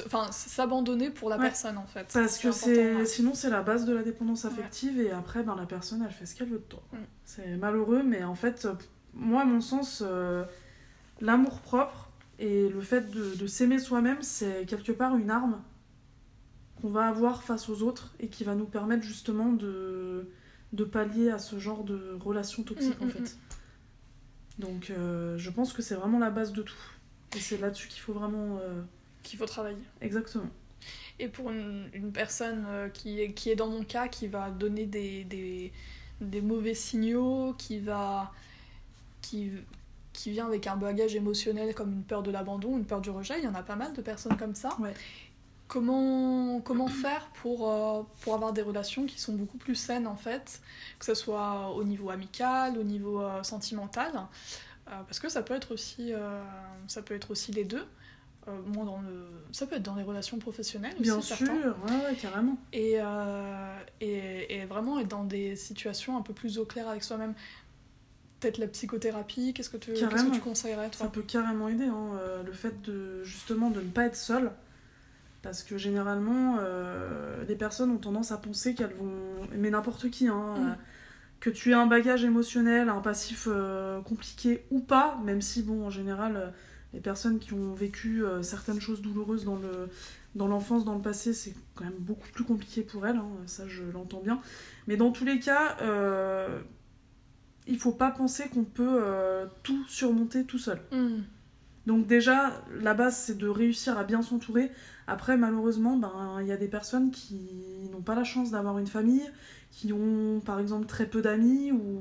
[0.05, 1.43] Enfin, s'abandonner pour la Ouais.
[1.47, 2.11] personne en fait.
[2.13, 5.67] Parce que c'est sinon c'est la base de la dépendance affective et après ben, la
[5.67, 6.83] personne elle fait ce qu'elle veut de toi.
[6.93, 6.97] Mm.
[7.25, 8.67] C'est malheureux mais en fait
[9.15, 10.45] moi à mon sens euh,
[11.21, 15.63] l'amour propre et le fait de, de s'aimer soi-même c'est quelque part une arme
[16.81, 20.29] qu'on va avoir face aux autres et qui va nous permettre justement de,
[20.73, 22.19] de pallier à ce genre de
[22.65, 23.37] toxiques Mm, en mm, fait.
[24.59, 26.75] Donc euh, je pense que c'est vraiment la base de tout.
[27.37, 28.59] Et c'est là-dessus qu'il faut vraiment...
[28.59, 28.83] euh,
[29.23, 29.77] qu'il faut travailler.
[30.01, 30.49] Exactement.
[31.19, 34.51] Et pour une, une personne euh, qui est, qui est dans mon cas, qui va
[34.51, 35.73] donner des, des,
[36.21, 38.33] des mauvais signaux, qui va,
[39.23, 39.51] qui,
[40.13, 43.39] qui vient avec un bagage émotionnel comme une peur de l'abandon, une peur du rejet.
[43.39, 44.71] Il y en a pas mal de personnes comme ça.
[44.79, 44.95] Ouais.
[45.69, 50.15] Comment, comment faire pour, euh, pour avoir des relations qui sont beaucoup plus saines en
[50.15, 50.61] fait,
[51.01, 55.55] que ce soit au niveau amical, au niveau euh, sentimental, euh, parce que ça peut
[55.55, 56.13] être aussi,
[56.87, 57.85] ça peut être aussi les deux.
[58.67, 59.27] Moi, dans le...
[59.51, 61.57] Ça peut être dans les relations professionnelles aussi, Bien sûr, certains.
[61.57, 62.57] ouais, ouais, carrément.
[62.73, 63.01] Et,
[64.01, 67.35] et, et vraiment être dans des situations un peu plus au clair avec soi-même.
[68.39, 72.13] Peut-être la psychothérapie, qu'est-ce que tu, qu'est-ce que tu conseillerais Ça peut carrément aider, hein,
[72.45, 74.53] le fait de justement de ne pas être seule.
[75.47, 79.13] Parce que généralement, euh, les personnes ont tendance à penser qu'elles vont.
[79.57, 80.67] Mais n'importe qui, hein, Mm.
[80.71, 80.73] euh,
[81.39, 85.87] que tu aies un bagage émotionnel, un passif euh, compliqué ou pas, même si, bon,
[85.87, 86.49] en général, euh,
[86.95, 89.89] les personnes qui ont vécu euh, certaines choses douloureuses dans le
[90.35, 93.69] dans l'enfance, dans le passé, c'est quand même beaucoup plus compliqué pour elles, hein, ça
[93.69, 94.41] je l'entends bien.
[94.89, 96.61] Mais dans tous les cas, euh,
[97.69, 100.81] il faut pas penser qu'on peut euh, tout surmonter tout seul.
[100.91, 101.21] Hmm.
[101.87, 104.71] Donc déjà, la base, c'est de réussir à bien s'entourer.
[105.07, 107.39] Après, malheureusement, ben, il y a des personnes qui
[107.93, 109.29] n'ont pas la chance d'avoir une famille,
[109.71, 112.01] qui ont par exemple très peu d'amis ou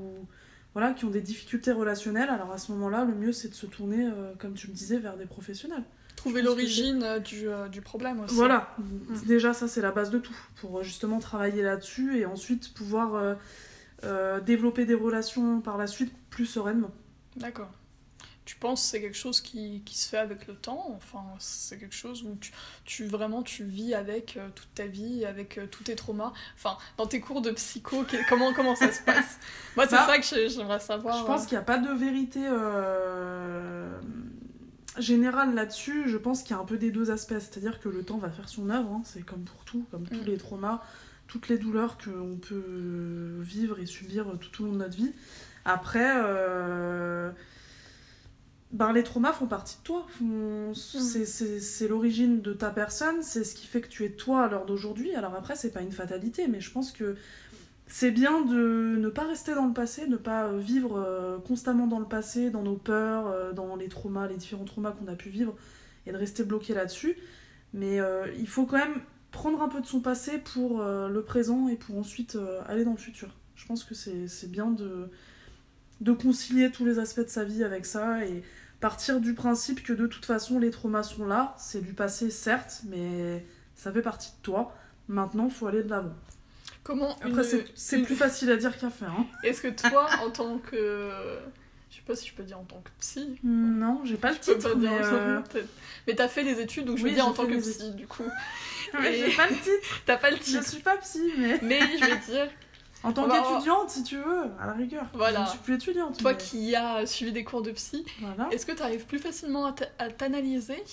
[0.74, 2.30] voilà, qui ont des difficultés relationnelles.
[2.30, 4.98] Alors à ce moment-là, le mieux, c'est de se tourner, euh, comme tu me disais,
[4.98, 5.84] vers des professionnels.
[6.16, 8.34] Trouver l'origine euh, du, euh, du problème aussi.
[8.34, 8.76] Voilà,
[9.28, 13.36] déjà ça c'est la base de tout, pour justement travailler là-dessus et ensuite pouvoir
[14.04, 16.92] euh, développer des relations par la suite plus sereinement.
[17.36, 17.72] D'accord.
[18.46, 21.80] Tu penses que c'est quelque chose qui, qui se fait avec le temps Enfin, c'est
[21.80, 22.52] quelque chose où tu,
[22.86, 26.32] tu vraiment tu vis avec euh, toute ta vie, avec euh, tous tes traumas.
[26.56, 29.40] Enfin, dans tes cours de psycho, que- comment, comment ça se passe?
[29.76, 31.18] Moi, c'est Bah, ça que j'ai- j'aimerais savoir.
[31.18, 31.46] Je pense euh.
[31.48, 34.00] qu'il n'y a pas de vérité euh,
[35.00, 36.04] générale là-dessus.
[36.08, 37.40] Je pense qu'il y a un peu des deux aspects.
[37.40, 38.92] C'est-à-dire que le temps va faire son œuvre.
[38.92, 39.02] hein.
[39.06, 40.26] C'est comme pour tout, comme tous Mm.
[40.26, 40.84] les traumas,
[41.28, 45.14] toutes les douleurs qu'on peut vivre et subir tout au long de notre vie.
[45.66, 46.12] Après,
[48.76, 50.06] ben, les traumas font partie de toi.
[50.20, 53.22] Font- C'est l'origine de ta personne.
[53.22, 55.16] C'est ce qui fait que tu es toi à l'heure d'aujourd'hui.
[55.16, 57.16] Alors après, c'est pas une fatalité, mais je pense que
[57.88, 61.88] c'est bien de ne pas rester dans le passé, ne pas euh, vivre euh, constamment
[61.88, 65.16] dans le passé, dans nos peurs, euh, dans les traumas, les différents traumas qu'on a
[65.16, 65.56] pu vivre,
[66.08, 67.18] et de rester bloqué là-dessus.
[67.74, 71.24] Mais euh, il faut quand même prendre un peu de son passé pour euh, le
[71.24, 73.30] présent et pour ensuite euh, aller dans le futur.
[73.56, 75.10] Je pense que c'est c'est bien de,
[76.02, 78.44] de concilier tous les aspects de sa vie avec ça et
[78.80, 82.82] partir du principe que de toute façon les traumas sont là, c'est du passé certes,
[82.88, 84.76] mais ça fait partie de toi.
[85.08, 86.14] Maintenant, il faut aller de l'avant.
[86.84, 89.12] Comment Après, une- c'est- une- plus facile à dire qu'à faire.
[89.12, 89.26] Hein.
[89.44, 91.10] Est-ce que toi, en tant que.
[91.90, 93.40] Je sais pas si je peux dire en tant que psy.
[93.44, 95.40] Non, j'ai pas le Je peux titre, pas mais, euh.
[96.08, 98.06] Mais t'as fait des études, donc je Oui, veux dire en tant que psy, du
[98.06, 98.24] coup.
[99.00, 100.02] mais Et- j'ai pas le titre.
[100.06, 100.68] T'as pas le Je titre.
[100.68, 102.48] suis pas psy, mais Mais je veux dire,
[103.06, 105.06] en tant qu'étudiante, si tu veux, à la rigueur.
[105.14, 105.40] Voilà.
[105.40, 106.18] Je ne suis plus étudiante.
[106.20, 108.48] toi mais qui as suivi des cours de psy, Voilà.
[108.52, 109.66] est-ce que tu arrives plus facilement
[110.00, 110.84] à t'analyser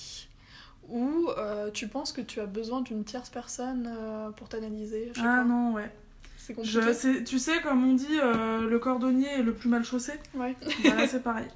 [0.88, 5.44] ou euh, tu penses que tu as besoin d'une tierce personne euh, pour t'analyser Ah
[5.44, 5.90] non, ouais.
[6.36, 6.80] C'est compliqué.
[6.82, 10.12] Je, tu sais, comme on dit, euh, le cordonnier est le plus mal chaussé?
[10.34, 10.56] Ouais.
[10.84, 11.46] Voilà, c'est pareil.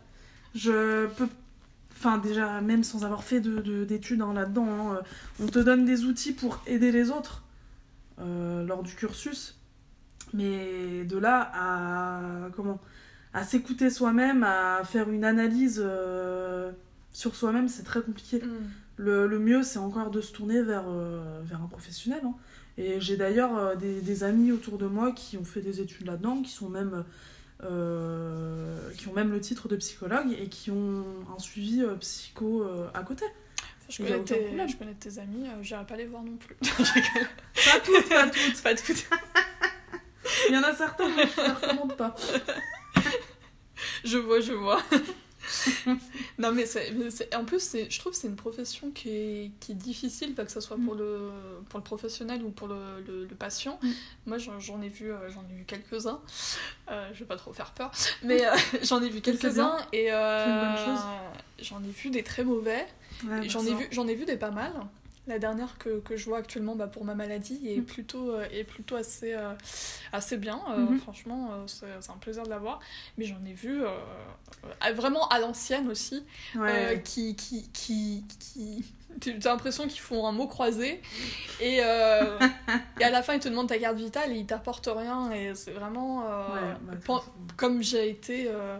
[0.54, 1.28] Je peux.
[1.92, 5.00] Enfin, déjà, même sans avoir fait de- de- d'études hein, là-dedans, hein,
[5.42, 7.42] on te donne des outils pour aider les autres
[8.20, 9.58] euh, lors du cursus.
[10.36, 12.20] Mais de là à.
[12.54, 12.80] Comment
[13.32, 16.70] À s'écouter soi-même, à faire une analyse euh,
[17.12, 18.38] sur soi-même, c'est très compliqué.
[18.40, 18.68] Hmm.
[18.98, 22.20] Le, le mieux, c'est encore de se tourner vers, euh, vers un professionnel.
[22.24, 22.34] hein.
[22.78, 26.06] Et j'ai d'ailleurs euh, des, des amis autour de moi qui ont fait des études
[26.06, 27.04] là-dedans, qui sont même
[28.98, 33.24] qui ont même le titre de psychologue et qui ont un suivi psycho à côté.
[33.88, 36.54] Je connais, tes, je connais tes amis, j'irai pas les voir non plus.
[36.56, 38.62] Pas toutes, pas toutes.
[38.62, 39.08] pas toutes.
[40.48, 42.14] Il y en a certains que je ne recommande pas.
[44.04, 44.82] Je vois, je vois.
[46.38, 49.50] non mais, c'est, mais en plus c'est, je trouve que c'est une profession qui est,
[49.60, 51.30] qui est difficile, pas que ce soit pour, le,
[51.68, 53.78] pour le professionnel ou pour le, le- le patient.
[53.80, 53.90] Mm.
[54.26, 56.20] Moi j'en, ai vu, euh, j'en ai vu quelques-uns.
[56.90, 57.92] Euh, je vais pas trop faire peur,
[58.24, 58.50] mais euh,
[58.82, 60.74] j'en ai vu c'est quelques-uns et euh,
[61.60, 62.84] j'en ai vu des très mauvais.
[63.24, 64.72] Ouais, Et j'en bah, ai vu, j'en ai vu des pas mal.
[65.26, 67.84] La dernière que, que je vois actuellement bah, pour ma maladie est Mm.
[67.84, 69.52] plutôt, euh, est plutôt assez, euh,
[70.12, 70.60] assez bien.
[70.70, 70.98] Euh, Mhm.
[71.00, 72.78] Franchement, c'est un plaisir de la voir.
[73.18, 73.82] Mais j'en ai vu
[74.94, 77.02] vraiment à l'ancienne aussi, Ouais.
[77.04, 78.84] qui, qui, qui, qui...
[79.20, 81.00] tu as l'impression qu'ils font un mot croisé
[81.60, 82.38] et, euh,
[83.00, 85.54] et à la fin ils te demandent ta carte vitale et ils t'apportent rien et
[85.54, 87.22] c'est vraiment euh, Ouais, bah,
[87.56, 88.76] comme j'ai été euh,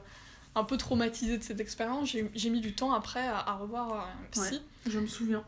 [0.55, 4.25] un peu traumatisée de cette expérience j'ai mis du temps après à, à revoir un
[4.31, 5.43] psy Je me souviens.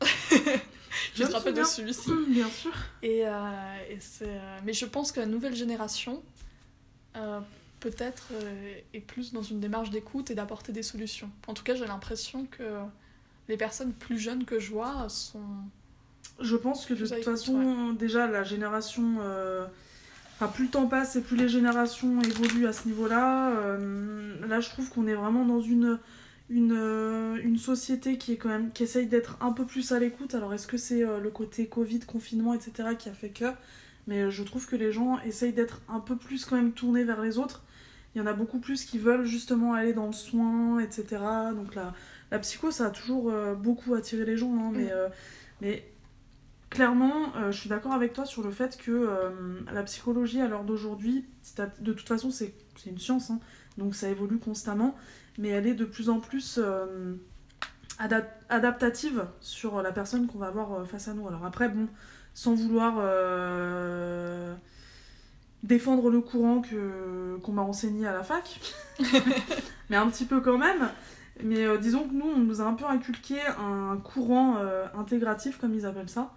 [1.14, 2.72] je me rappelle de celui-ci Bien sûr.
[3.02, 3.30] et, euh,
[3.90, 6.22] et euh, mais je pense que la nouvelle génération
[7.16, 7.40] euh,
[7.80, 8.28] peut-être
[8.92, 11.30] est plus dans une démarche d'écoute et d'apporter des solutions.
[11.46, 12.80] En tout cas, j'ai l'impression que
[13.48, 15.44] les personnes plus jeunes que je vois sont.
[16.40, 19.18] Je pense que de toute façon, déjà, la génération.
[20.34, 23.78] Enfin, plus le temps passe et plus les générations évoluent à ce niveau-là.
[24.46, 25.98] là, je trouve qu'on est vraiment dans une
[26.48, 29.98] une, euh, une société qui est quand même qui essaye d'être un peu plus à
[29.98, 30.34] l'écoute.
[30.34, 32.90] Alors est-ce que c'est euh, le côté Covid, confinement, etc.
[32.98, 33.46] qui a fait que?
[34.06, 37.04] Mais euh, je trouve que les gens essayent d'être un peu plus quand même tournés
[37.04, 37.64] vers les autres.
[38.14, 41.22] Il y en a beaucoup plus qui veulent justement aller dans le soin, etc.
[41.54, 41.92] Donc la,
[42.30, 44.54] la psycho, ça a toujours beaucoup attiré les gens.
[44.54, 45.10] Hein, mais, mm.
[45.60, 45.84] mais
[46.70, 49.10] clairement, je suis d'accord avec toi sur le fait que
[49.70, 51.26] la psychologie à l'heure d'aujourd'hui,
[51.80, 52.54] de toute façon c'est
[52.86, 53.38] une science, hein,
[53.76, 54.96] donc ça évolue constamment
[55.38, 57.14] mais elle est de plus en plus euh,
[58.48, 61.26] adaptative sur la personne qu'on va avoir euh, face à nous.
[61.28, 61.88] Alors après, bon,
[62.34, 64.54] sans vouloir euh,
[65.62, 68.60] défendre le courant que, qu'on m'a enseigné à la fac,
[69.90, 70.88] mais un petit peu quand même.
[71.42, 74.56] Mais disons que nous, on nous a un peu inculqué un courant
[74.94, 76.32] intégratif, comme ils appellent ça,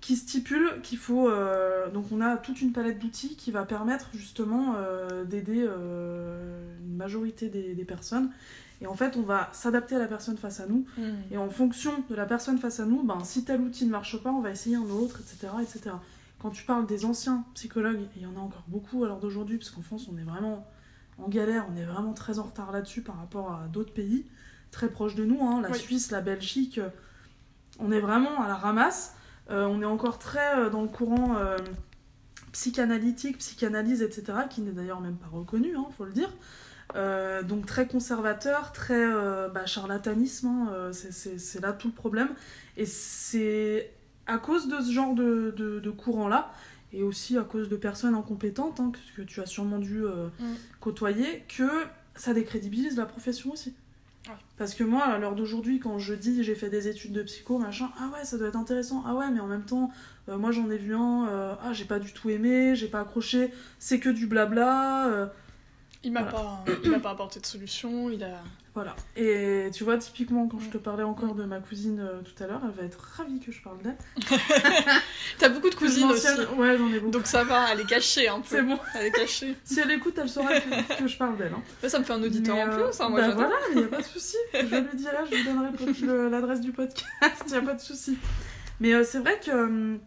[0.00, 1.28] qui stipule qu'il faut.
[1.28, 6.76] Euh, donc, on a toute une palette d'outils qui va permettre justement euh, d'aider euh,
[6.80, 8.30] une majorité des, personnes.
[8.80, 10.86] Et en fait, on va s'adapter à la personne face à nous.
[10.96, 11.14] Hmm.
[11.32, 14.22] Et en fonction de la personne face à nous, ben, si tel outil ne marche
[14.22, 15.52] pas, on va essayer un autre, etc.
[15.62, 15.96] etc.
[16.40, 19.18] Quand tu parles des anciens psychologues, et il y en a encore beaucoup à l'heure
[19.18, 20.64] d'aujourd'hui, parce qu'en France, on est vraiment
[21.18, 24.24] en galère, on est vraiment très en retard là-dessus par rapport à d'autres pays
[24.70, 26.78] très proches de nous, hein, la Suisse, la Belgique,
[27.80, 29.14] on est vraiment à la ramasse.
[29.50, 31.56] Euh, on est encore très euh, dans le courant euh,
[32.52, 36.30] psychanalytique, psychanalyse, etc., qui n'est d'ailleurs même pas reconnu, il hein, faut le dire.
[37.44, 39.06] donc très conservateur, très
[39.50, 42.30] bah, charlatanisme, hein, c'est là tout le problème.
[42.76, 43.92] Et c'est
[44.26, 46.52] à cause de ce genre de, courant-là,
[46.92, 50.54] et aussi à cause de personnes incompétentes, hein, que, tu as sûrement dû mm.
[50.80, 51.68] côtoyer, que
[52.14, 53.74] ça décrédibilise la profession aussi.
[54.56, 57.58] Parce que moi, à l'heure d'aujourd'hui, quand je dis j'ai fait des études de psycho,
[57.58, 59.90] machin, ah ouais, ça doit être intéressant, ah ouais, mais en même temps,
[60.28, 63.00] euh, moi j'en ai vu un, euh, ah j'ai pas du tout aimé, j'ai pas
[63.00, 65.08] accroché, c'est que du blabla.
[65.08, 65.26] Euh,
[66.04, 68.42] il m'a pas, il m'a pas apporté de solution, il a.
[68.78, 68.94] Voilà.
[69.16, 72.46] Et tu vois, typiquement, quand je te parlais encore de ma cousine euh, tout à
[72.46, 73.96] l'heure, elle va être ravie que je parle d'elle.
[75.40, 76.28] T'as beaucoup de cousines aussi.
[76.56, 77.10] Ouais, j'en ai beaucoup.
[77.10, 78.46] Donc ça va, elle est cachée un peu.
[78.50, 78.78] C'est bon.
[78.94, 79.56] Elle est cachée.
[79.64, 81.54] si elle écoute, elle saura que, je parle d'elle.
[81.54, 81.88] Hein.
[81.88, 83.96] ça me fait un auditeur en plus, hein, moi bah voilà, il n'y a pas
[83.96, 84.36] de souci.
[84.54, 88.16] Je lui dirai, je lui donnerai l'adresse du podcast, il n'y a pas de souci.
[88.78, 89.98] Mais euh, c'est vrai que hum,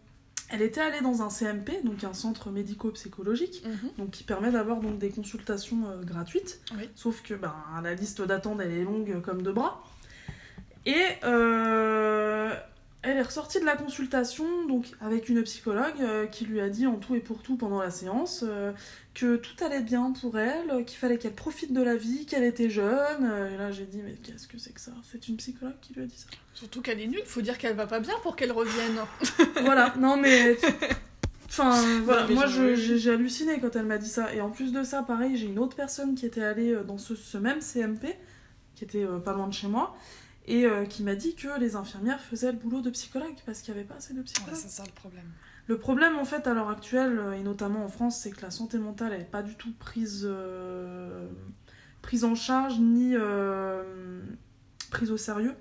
[0.51, 3.89] elle était allée dans un CMP, donc un centre médico-psychologique, mhm.
[3.97, 6.61] donc qui permet d'avoir donc des consultations euh, gratuites.
[6.95, 9.83] Sauf que ben, la liste d'attente elle est longue comme deux bras.
[10.85, 12.53] Et euh,
[13.03, 16.85] elle est ressortie de la consultation donc avec une psychologue euh, qui lui a dit
[16.85, 18.71] en tout et pour tout pendant la séance euh,
[19.15, 22.69] que tout allait bien pour elle, qu'il fallait qu'elle profite de la vie, qu'elle était
[22.69, 23.23] jeune.
[23.23, 24.91] Euh, et là j'ai dit mais qu'est-ce que c'est que ça?
[25.11, 26.27] C'est une psychologue qui lui a dit ça.
[26.53, 28.99] Surtout qu'elle est nulle, faut dire qu'elle va pas bien pour qu'elle revienne.
[29.63, 30.57] voilà, non mais
[31.49, 34.33] Enfin, voilà, moi j'ai halluciné quand elle m'a dit ça.
[34.33, 37.13] Et en plus de ça, pareil, j'ai une autre personne qui était allée dans ce,
[37.13, 38.15] ce même CMP,
[38.75, 39.93] qui était pas loin de chez moi,
[40.45, 43.73] et euh, qui m'a dit que les infirmières faisaient le boulot de psychologue parce qu'il
[43.73, 44.59] n'y avait pas assez de psychologues.
[44.59, 45.25] c'est ça le problème.
[45.67, 48.51] Le problème en fait à l'heure actuelle, euh, et notamment en France, c'est que la
[48.51, 51.27] santé mentale n'est pas du tout prise, euh,
[52.01, 53.15] prise en charge ni
[54.89, 55.55] prise au sérieux.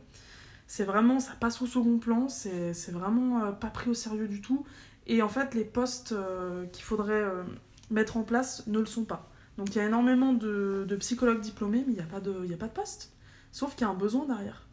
[0.66, 4.64] C'est vraiment, ça passe au second plan, c'est vraiment pas pris au sérieux du tout.
[5.07, 6.14] Et en fait, les postes
[6.73, 7.25] qu'il faudrait
[7.90, 9.29] mettre en place ne le sont pas.
[9.59, 12.57] Donc il y a énormément de, psychologues diplômés, mais il n'y a, pas de, a
[12.57, 13.12] pas de poste.
[13.53, 14.66] Sauf qu'il y a un besoin derrière.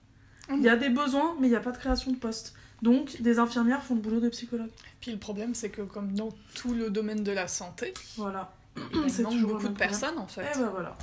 [0.49, 2.53] Il y a des besoins, mais il n'y a pas de création de poste.
[2.81, 4.69] Donc, des infirmières font le boulot de psychologue.
[5.01, 8.53] Puis le problème, c'est que comme dans tout le domaine de la santé, voilà.
[8.75, 10.43] il manque beaucoup de personnes en fait.
[10.43, 10.97] Et eh ben voilà.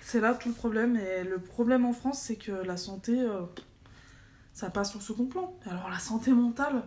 [0.00, 0.96] C'est là tout le problème.
[0.96, 3.42] Et le problème en France, c'est que la santé, euh,
[4.52, 5.54] ça passe au second plan.
[5.66, 6.82] Alors la santé mentale.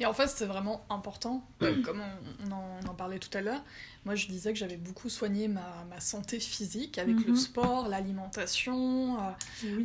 [0.00, 2.02] Et en fait, c'est vraiment important, euh, comme
[2.50, 3.62] on, en, parlait tout à l'heure.
[4.04, 7.36] Moi, je disais que j'avais beaucoup soigné ma, ma, santé physique avec le mhm.
[7.36, 9.30] sport, l'alimentation, euh,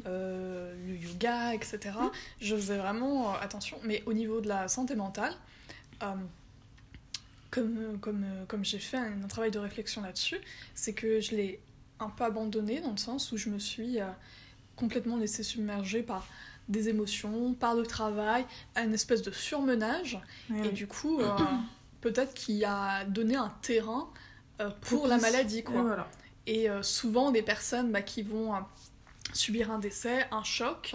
[0.05, 1.79] euh, le yoga, etc.
[2.41, 3.77] Je faisais vraiment attention.
[3.83, 5.33] Mais au niveau de la santé mentale,
[7.49, 10.39] comme, comme, comme j'ai fait un, un, travail de réflexion là-dessus,
[10.75, 11.59] c'est que je l'ai
[11.99, 13.99] un peu abandonné dans le sens où je me suis
[14.75, 16.25] complètement laissée submerger par
[16.69, 20.19] des émotions, par le travail, une espèce de surmenage.
[20.63, 21.27] et du coup, euh,
[22.01, 24.09] peut-être qu'il a donné un terrain
[24.61, 25.63] euh, pour, la maladie.
[25.63, 26.07] Quoi.
[26.47, 28.53] Et, euh, souvent, des personnes bah, qui vont
[29.33, 30.93] subir un décès, un choc.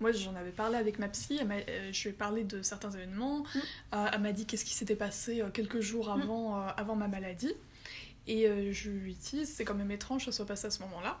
[0.00, 1.40] Moi, j'en avais parlé avec ma psy,
[1.90, 3.44] je lui ai parlé de certains événements.
[3.92, 3.96] Mm.
[4.12, 6.20] elle m'a dit qu'est-ce qui s'était passé quelques jours mm.
[6.20, 7.54] avant, avant ma maladie.
[8.28, 10.80] Et euh, je lui dis, c'est quand même étrange que ça soit passé à ce
[10.82, 11.18] moment-là.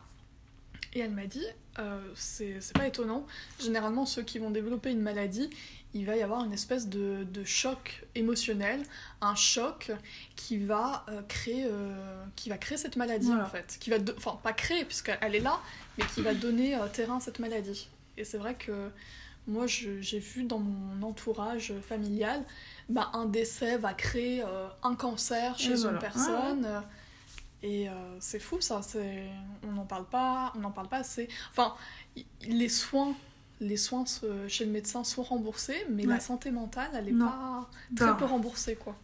[0.94, 1.44] Et elle m'a dit,
[1.78, 3.26] euh, c'est pas étonnant.
[3.60, 5.50] Généralement, ceux qui vont développer une maladie,
[5.94, 8.82] il va y avoir une espèce de, de choc émotionnel,
[9.20, 9.90] un choc
[10.36, 13.44] qui va euh, créer, euh, qui va créer cette maladie Voilà.
[13.44, 15.60] en fait, qui va, enfin pas créer puisqu'elle est là,
[15.96, 17.88] mais qui va donner euh, terrain à cette maladie.
[18.16, 18.90] Et c'est vrai que
[19.46, 22.42] moi, j'ai vu dans mon entourage familial,
[22.90, 24.42] bah, un décès va créer
[24.82, 25.98] un cancer chez Et une voilà.
[25.98, 26.82] personne.
[27.62, 28.80] Et euh, c'est fou ça,
[29.64, 31.28] on n'en parle pas, on n'en parle pas assez.
[31.50, 31.74] Enfin,
[32.46, 33.14] les soins,
[33.60, 34.04] les soins
[34.46, 36.14] chez le médecin sont remboursés, mais Ouais.
[36.14, 37.26] la santé mentale, elle est Non.
[37.26, 38.96] pas très Bah, peu remboursée quoi.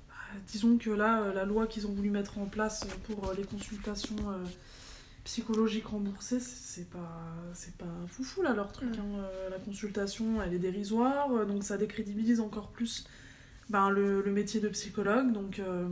[0.48, 3.44] Disons que là, euh, la loi qu'ils ont voulu mettre en place pour euh, les
[3.44, 4.44] consultations euh,
[5.24, 7.20] psychologiques remboursées, c'est pas,
[7.54, 8.90] c'est pas foufou là leur truc.
[8.96, 9.00] Mm.
[9.00, 9.18] hein.
[9.18, 13.04] Euh, La consultation, elle est dérisoire, euh, donc ça décrédibilise encore plus
[13.70, 15.32] ben, le, le métier de psychologue.
[15.32, 15.88] Donc euh,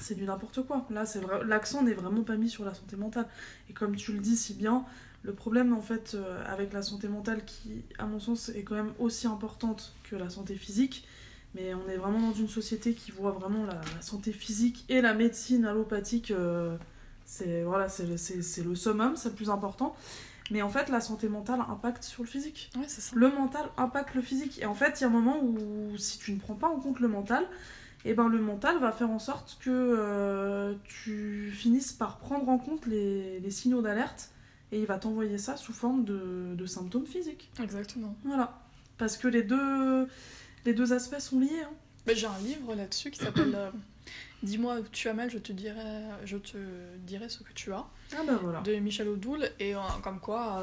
[0.00, 0.86] c'est du n'importe quoi.
[0.90, 3.26] Là, c'est vrai, l'accent n'est vraiment pas mis sur la santé mentale.
[3.70, 4.84] Et comme tu le dis si bien,
[5.22, 8.74] le problème en fait euh, avec la santé mentale, qui à mon sens est quand
[8.76, 11.06] même aussi importante que la santé physique,
[11.54, 15.00] mais on est vraiment dans une société qui voit vraiment la, la santé physique et
[15.00, 16.76] la médecine allopathique, euh,
[17.24, 19.94] c'est voilà, c'est c'est- c'est le summum, c'est le plus important.
[20.50, 22.70] Mais en fait, la santé mentale impacte sur le physique.
[22.76, 23.10] Ouais, c'est ça.
[23.14, 24.58] Le mental impacte le physique.
[24.62, 26.80] Et en fait, il y a un moment où si tu ne prends pas en
[26.80, 27.44] compte le mental,
[28.04, 32.58] et ben le mental va faire en sorte que euh, tu finisses par prendre en
[32.58, 34.30] compte les, les signaux d'alerte
[34.72, 37.50] et il va t'envoyer ça sous forme de, de symptômes physiques.
[37.62, 38.14] Exactement.
[38.24, 38.58] Voilà.
[38.98, 40.06] Parce que les deux,
[40.64, 41.62] les deux aspects sont liés.
[41.64, 41.70] hein.
[42.06, 43.70] Mais j'ai un livre là-dessus qui s'appelle euh,
[44.42, 45.80] Dis-moi où tu as mal, je te dirai,
[46.24, 46.56] je te
[46.98, 47.84] dirai ce que tu as.
[48.16, 48.60] Ah bah voilà.
[48.60, 50.62] de Michel Odoul et euh, comme quoi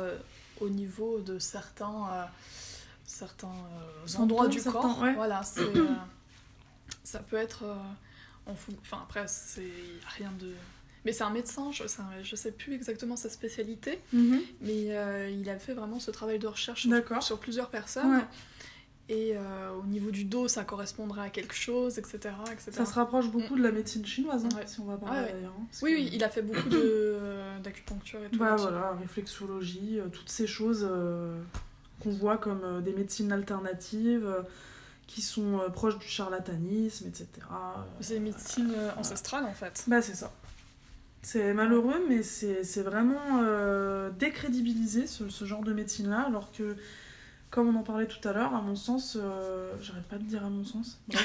[0.61, 2.27] au niveau de certains
[3.05, 3.53] certains
[4.17, 5.13] endroits du certains, corps ouais.
[5.13, 5.61] voilà c'est
[7.05, 7.75] ça peut être euh,
[8.51, 9.61] en fou- enfin après c'est
[10.17, 10.51] rien de
[11.05, 11.83] mais c'est un médecin je,
[12.23, 14.41] je sais plus exactement sa spécialité Mhm.
[14.61, 16.87] mais euh, il a fait vraiment ce travail de recherche
[17.21, 18.23] sur, plusieurs personnes Ouais.
[19.07, 22.17] et euh, au niveau du dos ça correspondrait à quelque chose etc
[22.51, 24.65] etc Ça se rapproche beaucoup de la médecine chinoise, hein, Ouais.
[24.65, 25.31] si on va parler ouais.
[25.33, 25.53] d'ailleurs.
[25.59, 27.19] hein, oui que- oui il a fait beaucoup de
[27.63, 31.39] d'acupuncture et tout Bah voilà, réflexologie, euh, toutes ces choses euh,
[32.01, 34.41] qu'on voit comme euh, des médecines alternatives, euh,
[35.07, 37.27] qui sont euh, proches du charlatanisme, etc.
[38.01, 40.31] C'est une médecine euh, ancestrale en fait Bah c'est ça.
[41.21, 46.75] C'est malheureux, mais c'est c'est vraiment euh, décrédibilisé ce, ce genre de médecine-là, alors que,
[47.49, 50.45] comme on en parlait tout à l'heure, à mon sens, euh, j'arrête pas de dire
[50.45, 50.99] à mon sens.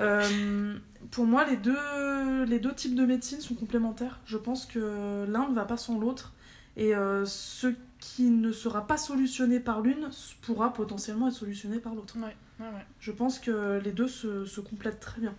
[0.00, 0.76] Euh,
[1.12, 4.18] pour moi, les deux, les deux types de médecine sont complémentaires.
[4.26, 6.32] Je pense que l'un ne va pas sans l'autre,
[6.76, 7.68] et euh, ce
[8.00, 10.10] qui ne sera pas solutionné par l'une
[10.42, 12.16] pourra potentiellement être solutionné par l'autre.
[12.18, 15.34] ouais ouais ouais Je pense que les deux se, se complètent très bien.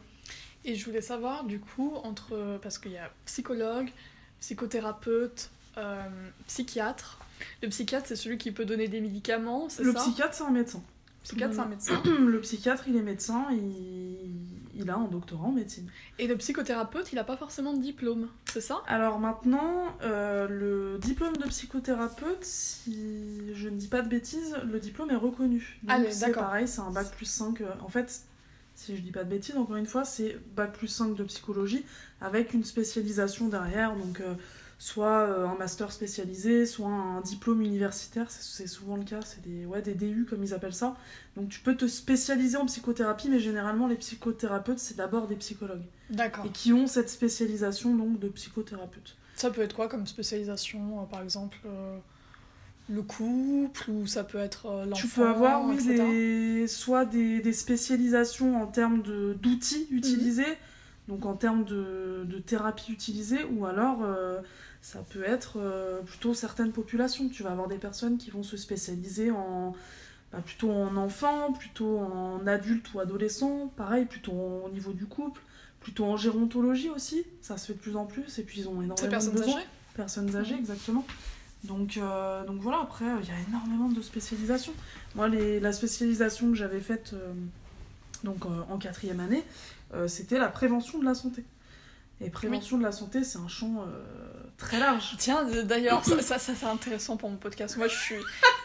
[0.64, 2.58] Et je voulais savoir, du coup, entre.
[2.62, 3.92] Parce qu'il y a psychologue,
[4.40, 6.04] psychothérapeute, euh,
[6.48, 7.20] psychiatre.
[7.62, 10.00] Le psychiatre, c'est celui qui peut donner des médicaments, c'est Le ça?
[10.00, 10.82] psychiatre, c'est un médecin.
[11.22, 12.02] Le psychiatre, c'est un médecin.
[12.06, 14.30] Le psychiatre, il est médecin, il,
[14.76, 15.90] il a un doctorat en médecine.
[16.20, 18.82] Et le psychothérapeute, il n'a pas forcément de diplôme, c'est ça?
[18.88, 24.80] Alors maintenant, euh, le diplôme de psychothérapeute, si je ne dis pas de bêtises, le
[24.80, 25.80] diplôme est reconnu.
[25.84, 27.62] Donc Allez, c'est pareil, c'est un bac plus 5.
[27.62, 28.22] euh, En fait,
[28.76, 31.86] si je dis pas de bêtises, encore une fois, c'est bac plus 5 de psychologie
[32.22, 33.96] avec une spécialisation derrière.
[33.96, 34.34] Donc euh,
[34.78, 39.66] soit euh, un master spécialisé, soit un diplôme universitaire, c'est souvent le cas, c'est des,
[39.66, 40.96] ouais, des DU comme ils appellent ça.
[41.38, 45.86] Donc tu peux te spécialiser en psychothérapie, mais généralement les psychothérapeutes, c'est d'abord des psychologues.
[46.10, 46.46] D'accord.
[46.46, 49.16] Et qui ont cette spécialisation donc de psychothérapeute.
[49.36, 51.98] Ça peut être quoi comme spécialisation euh, Par exemple, euh,
[52.90, 57.42] le couple, ou ça peut être euh, l'enfant Tu peux avoir oui, des, soit des,
[57.42, 60.58] des spécialisations en termes d'outils utilisés,
[61.10, 64.00] donc en termes de, de thérapie utilisée, ou alors
[64.86, 67.28] ça peut être euh, plutôt certaines populations.
[67.28, 69.76] Tu vas avoir des personnes qui vont se spécialiser en
[70.32, 75.42] bah, plutôt en enfant, plutôt en adulte ou adolescent, pareil, plutôt au niveau du couple,
[75.82, 78.82] plutôt en gérontologie aussi, ça se fait de plus en plus, et puis ils ont
[78.84, 80.60] énormément de personnes besoins âgées personnes âgées, Mhm.
[80.60, 81.06] exactement.
[81.64, 84.74] Donc, euh, donc voilà, après, euh, il y a énormément de spécialisations.
[85.16, 87.34] Moi, les, la spécialisation que j'avais faite euh,
[88.24, 89.44] donc, en quatrième année,
[90.08, 91.44] c'était la prévention de la santé.
[92.22, 94.04] Et prévention de la santé, c'est un champ euh,
[94.58, 95.16] très large.
[95.18, 97.76] Tiens, d'ailleurs, ça, ça, ça, c'est intéressant pour mon podcast.
[97.76, 98.16] Moi, je suis,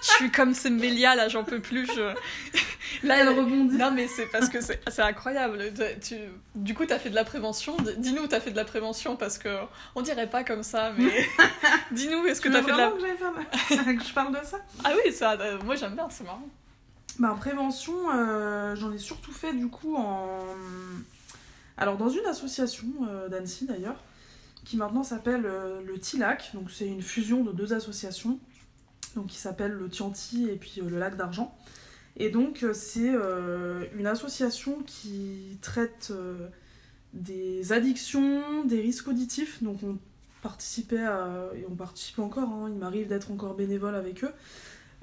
[0.03, 1.86] je suis comme ces Mélia, là, j'en peux plus.
[1.86, 2.14] Je...
[3.03, 3.76] Là, Elle rebondit.
[3.76, 5.72] Non, mais c'est parce que c'est incroyable.
[6.03, 6.16] Tu...
[6.55, 7.76] Du coup, t'as fait de la prévention.
[7.98, 9.48] Dis-nous, t'as fait de la prévention parce que
[9.94, 11.26] on dirait pas comme ça, mais
[11.92, 12.90] dis-nous, est-ce que Tu t'as fait de la.
[12.90, 16.24] que faire que je parle de ça Ah oui, ça, euh, moi j'aime bien, c'est
[16.24, 16.48] marrant.
[17.18, 20.44] Bah, prévention, euh, j'en ai surtout fait du coup en.
[21.80, 24.04] Alors, dans une association euh, d'Annecy d'ailleurs,
[24.64, 26.50] qui maintenant s'appelle euh, le TILAC.
[26.52, 28.38] Donc c'est une fusion de deux associations,
[29.16, 31.56] donc qui s'appelle le Tianti et puis euh, le Lac d'Argent.
[32.18, 33.08] Et donc c'est
[33.96, 36.12] une association qui traite
[37.14, 39.62] des addictions, des risques auditifs.
[39.62, 39.96] Donc on
[40.42, 42.50] participait à- et on participe encore.
[42.50, 44.32] hein, il m'arrive d'être encore bénévole avec eux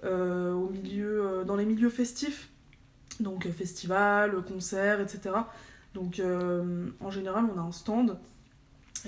[0.04, 2.50] au milieu, dans les milieux festifs.
[3.20, 5.34] Donc festivals, concerts, etc.
[5.94, 8.18] Donc euh, en général on a un stand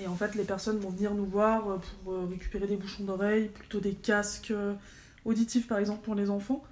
[0.00, 3.04] et en fait les personnes vont venir nous voir euh, pour euh, récupérer des bouchons
[3.04, 4.52] d'oreilles, plutôt des casques
[5.24, 6.62] auditifs par exemple pour les enfants.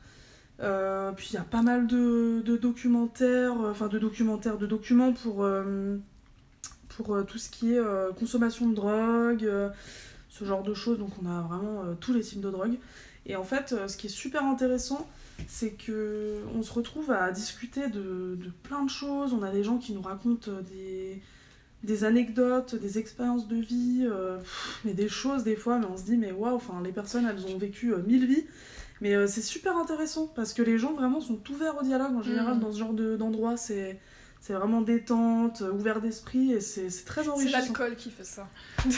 [0.59, 5.47] Puis il y a pas mal de, documentaires, enfin de documentaires, de documents pour,
[6.89, 7.81] pour tout ce qui est
[8.19, 9.49] consommation de drogue,
[10.29, 10.99] ce genre de choses.
[10.99, 12.77] Donc on a vraiment tous les types de drogue.
[13.27, 15.07] Et en fait, ce qui est super intéressant,
[15.47, 19.33] c'est que on se retrouve à discuter de, de plein de choses.
[19.33, 21.21] On a des gens qui nous racontent des,
[21.85, 24.39] des anecdotes, des expériences de vie, euh,
[24.85, 27.47] mais des choses des fois, mais on se dit, mais waouh, enfin, les personnes, elles
[27.47, 28.45] ont vécu euh, mille vies.
[29.01, 32.23] Mais euh, c'est super intéressant parce que les gens vraiment sont ouverts au dialogue en
[32.23, 32.61] général Mhm.
[32.61, 33.57] dans ce genre de- d'endroit.
[33.57, 34.01] c'est
[34.41, 37.59] c'est vraiment détente, euh, ouvert d'esprit et c'est c'est très C'est enrichissant.
[37.59, 38.47] l'alcool qui fait ça.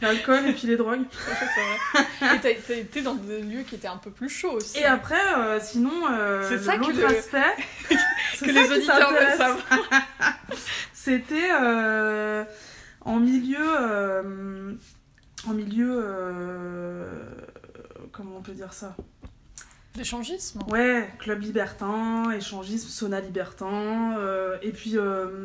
[0.00, 1.02] L'alcool et puis les drogues.
[1.10, 2.36] c'est vrai.
[2.36, 4.78] Et t'as- été dans des lieux qui étaient un peu plus chauds aussi.
[4.78, 7.42] Et après, euh, sinon, euh, C'est ça que l'autre le- aspect,
[7.88, 7.94] que
[8.36, 9.58] c'est les auditeurs veulent savoir.
[10.92, 12.44] C'était euh,
[13.00, 13.58] en milieu,
[15.48, 16.04] en milieu,
[18.12, 18.94] comment on peut dire ça?
[19.98, 20.60] L'échangisme.
[20.68, 25.44] Ouais, club libertin, échangisme, sauna libertin, euh, et puis euh,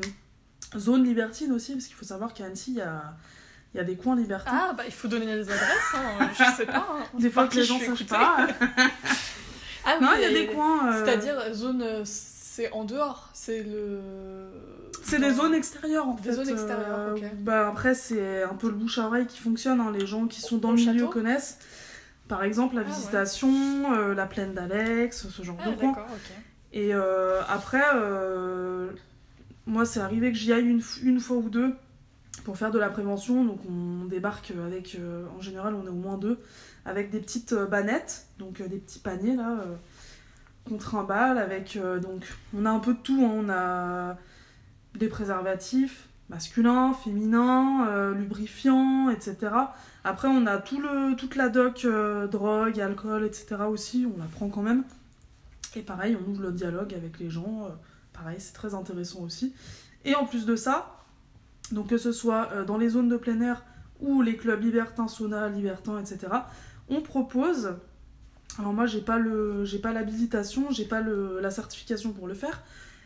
[0.77, 3.15] zone libertine aussi, parce qu'il faut savoir qu'à Annecy, il y a,
[3.75, 4.51] y a des coins libertins.
[4.53, 6.29] Ah, bah il faut donner les adresses, hein.
[6.37, 6.87] je sais pas.
[6.91, 7.03] hein.
[7.19, 8.47] des fois que les gens suis savent pas.
[9.85, 10.93] Ah oui, non, il y a des coins.
[10.93, 13.99] euh, C'est-à-dire, zone, c'est en dehors, c'est le.
[15.03, 16.35] C'est des zones extérieures en Des fait.
[16.35, 17.21] zones extérieures, ok.
[17.39, 19.81] bah, après, c'est un peu le bouche à oreille qui fonctionne.
[19.81, 19.91] hein.
[19.91, 21.57] Les gens qui sont dans le milieu connaissent.
[22.27, 22.89] Par exemple, la Ah, ouais.
[22.89, 25.87] visitation, euh, la plaine d'Alex, ce genre Ah, de coin.
[25.91, 26.31] d'accord, ok.
[26.71, 28.89] Et euh, après, euh,
[29.67, 31.75] moi, c'est arrivé que j'y aille une, une fois ou deux
[32.45, 33.43] pour faire de la prévention.
[33.45, 34.97] Donc, on débarque avec,
[35.37, 36.39] en général, on est au moins deux,
[36.85, 39.57] avec des petites bannettes, donc des petits paniers là,
[40.65, 41.77] qu'on trimballe avec.
[42.01, 42.25] donc,
[42.57, 43.21] on a un peu de tout.
[43.23, 43.31] hein.
[43.35, 44.17] On a
[44.95, 49.37] des préservatifs masculins, féminins, euh, lubrifiants, etc.
[50.03, 53.63] Après, on a tout le, toute la doc euh, drogue, alcool, etc.
[53.69, 54.07] aussi.
[54.13, 54.83] On la prend quand même.
[55.75, 57.65] Et pareil, on ouvre le dialogue avec les gens.
[57.65, 57.69] euh,
[58.13, 59.53] pareil, c'est très intéressant aussi.
[60.05, 60.99] Et en plus de ça,
[61.71, 63.63] donc que ce soit dans les zones de plein air
[64.01, 66.27] ou les clubs libertins, sauna, libertins, etc.,
[66.89, 67.75] on propose.
[68.59, 72.33] Alors moi, j'ai pas le, j'ai pas l'habilitation, j'ai pas le, la certification pour le
[72.33, 72.61] faire,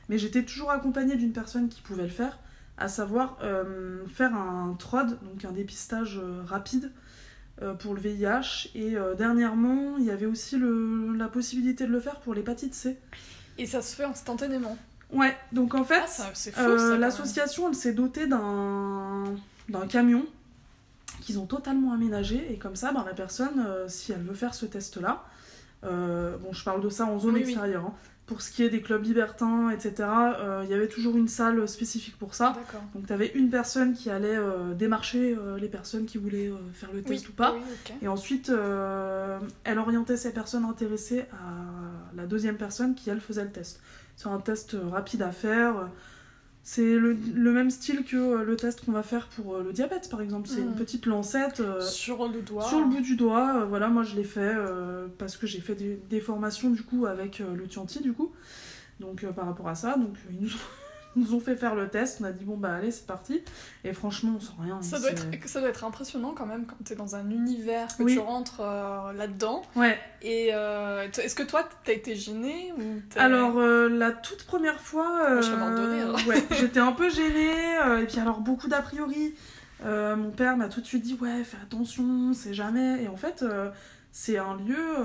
[0.09, 2.39] mais j'étais toujours accompagnée d'une personne qui pouvait le faire,
[2.78, 6.91] à savoir euh, faire un TROD, donc un dépistage euh, rapide
[7.61, 8.69] euh, pour le VIH.
[8.75, 12.97] Et dernièrement, il y avait aussi le, la possibilité de le faire pour l'hépatite C.
[13.57, 14.78] Et ça se fait instantanément.
[15.11, 16.03] Ouais, donc en fait,
[16.55, 19.23] Ah, l'association, elle s'est dotée d'un
[19.89, 20.25] camion
[21.21, 22.51] qu'ils ont totalement aménagé.
[22.53, 25.23] Et comme ça, ben, la personne, si elle veut faire ce test-là,
[25.84, 27.51] bon, je parle de ça en zone Oui, oui.
[27.51, 27.86] extérieure.
[27.88, 27.93] hein.
[28.28, 31.65] Pour ce qui est des clubs libertins, etc., euh, il y avait toujours une salle
[31.67, 32.57] spécifique pour ça.
[32.93, 36.91] Donc tu avais une personne qui allait euh, démarcher euh, les personnes qui voulaient faire
[36.91, 37.53] le test Oui, ou pas.
[37.53, 37.93] oui.
[38.01, 38.51] Et ensuite,
[39.63, 43.80] elle orientait ces personnes intéressées à la deuxième personne qui, elle, faisait le test.
[44.17, 45.89] C'est un test rapide à faire.
[46.70, 49.72] C'est le, le même style que euh, le test qu'on va faire pour euh, le
[49.72, 50.49] diabète, par exemple.
[50.49, 52.68] C'est une petite lancette euh, Sur le doigt.
[52.68, 53.63] sur le bout du doigt.
[53.63, 54.53] Voilà, moi, je l'ai fait
[55.18, 58.34] parce que j'ai fait des, des formations, du coup, avec le Tianti, du coup.
[58.99, 60.57] Donc, par rapport à ça, donc, ils nous ont...
[61.18, 63.41] nous ont fait faire le test, on a dit bon bah allez c'est parti
[63.84, 64.82] et franchement on sent rien.
[64.82, 67.88] Ça hein, doit, être, ça doit être impressionnant quand même quand t'es dans un univers,
[67.97, 68.13] que Oui.
[68.13, 69.63] tu rentres euh, là-dedans.
[69.76, 74.80] Ouais, Et euh, est-ce que toi, t'as été gênée ou Alors, euh, la toute première
[74.80, 76.28] fois, Moi, je rire.
[76.28, 79.34] ouais, j'étais un peu gênée, et puis alors beaucoup d'a priori.
[79.84, 83.03] Mon père m'a tout de suite dit Ouais, fais attention, c'est jamais.
[83.03, 83.43] Et en fait,
[84.11, 84.97] c'est un lieu,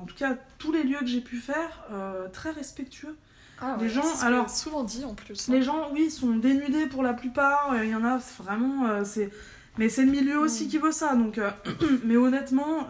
[0.00, 1.86] en tout cas, tous les lieux que j'ai pu faire,
[2.32, 3.16] très respectueux.
[3.62, 5.48] Ah les gens, alors- souvent dit en plus.
[5.48, 5.52] hein.
[5.52, 8.86] Les gens, oui, sont dénudés pour la plupart, euh, il y en a, vraiment.
[8.86, 9.30] euh, c'est...
[9.78, 10.68] Mais c'est le milieu aussi Mm.
[10.68, 11.38] qui veut ça, donc.
[11.38, 11.50] euh,
[12.04, 12.88] mais honnêtement,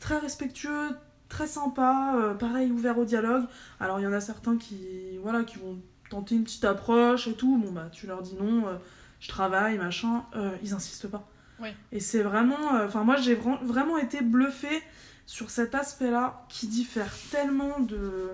[0.00, 0.88] très respectueux,
[1.28, 3.44] très sympa, euh, pareil, ouvert au dialogue.
[3.80, 4.78] Alors il y en a certains qui,
[5.22, 5.78] voilà, qui vont
[6.10, 8.76] tenter une petite approche et tout, bon bah tu leur dis non, euh,
[9.20, 11.26] je travaille, machin, euh, ils insistent pas.
[11.60, 11.68] Oui.
[11.90, 12.58] Et c'est vraiment.
[12.84, 14.82] Enfin, moi j'ai vra- vraiment été bluffée
[15.26, 18.30] sur cet aspect-là qui diffère tellement de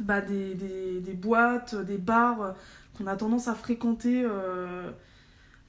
[0.00, 2.52] bah, des, des, des boîtes, des bars euh,
[2.98, 4.90] qu'on a tendance à fréquenter euh,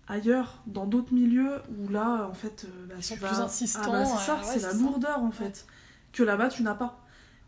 [0.07, 3.43] ailleurs, dans d'autres milieux, où là, en fait, euh, bah, Ils tu vas- plus Ah
[3.43, 3.91] insistants.
[3.91, 5.65] bah, c'est ça, ouais, c'est la lourdeur, en fait,
[6.13, 6.97] que là-bas, tu n'as pas.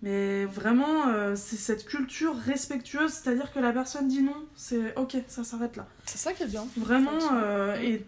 [0.02, 5.16] Mais vraiment, euh, c'est cette culture respectueuse, c'est-à-dire que la personne dit non, c'est ok,
[5.28, 5.88] ça s'arrête là.
[6.06, 6.66] C'est ça qui est bien.
[6.76, 8.06] Vraiment, euh, et,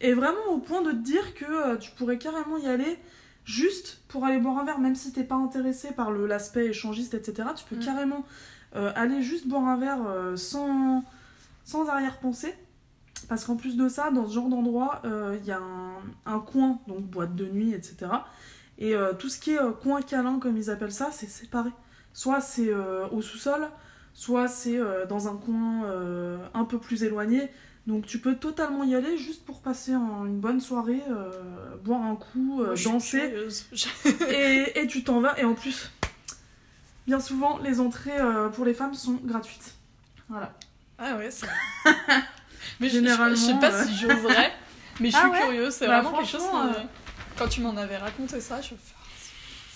[0.00, 2.98] et vraiment au point de te dire que euh, tu pourrais carrément y aller
[3.46, 7.14] juste pour aller boire un verre, même si t'es pas intéressé par le- l'aspect échangiste,
[7.14, 7.48] etc.
[7.56, 7.84] Tu peux Mm.
[7.84, 8.24] carrément
[8.74, 11.02] euh, aller juste boire un verre euh, sans,
[11.64, 12.54] sans arrière-pensée.
[13.28, 15.94] Parce qu'en plus de ça, dans ce genre d'endroit, euh, il y a un,
[16.34, 18.10] un coin, donc boîte de nuit, etc.
[18.78, 21.70] Et euh, tout ce qui est euh, coin câlin, comme ils appellent ça, c'est séparé.
[22.12, 23.68] Soit c'est euh, au sous-sol,
[24.12, 27.48] soit c'est euh, dans un coin euh, un peu plus éloigné.
[27.86, 31.30] Donc tu peux totalement y aller juste pour passer un- une bonne soirée, euh,
[31.84, 33.32] boire un coup, euh, danser,
[34.30, 35.38] et, et tu t'en vas.
[35.38, 35.92] Et en plus,
[37.06, 39.74] bien souvent, les entrées euh, pour les femmes sont gratuites.
[40.28, 40.52] Voilà.
[40.98, 41.46] Ah ouais, c'est.
[42.80, 43.84] mais je- Généralement, je, je sais pas euh.
[43.86, 44.52] si j'oserais,
[45.00, 45.74] mais je Ah suis ouais curieuse.
[45.74, 46.42] C'est Bah, vraiment quelque chose.
[47.38, 48.74] Quand tu m'en avais raconté ça, je.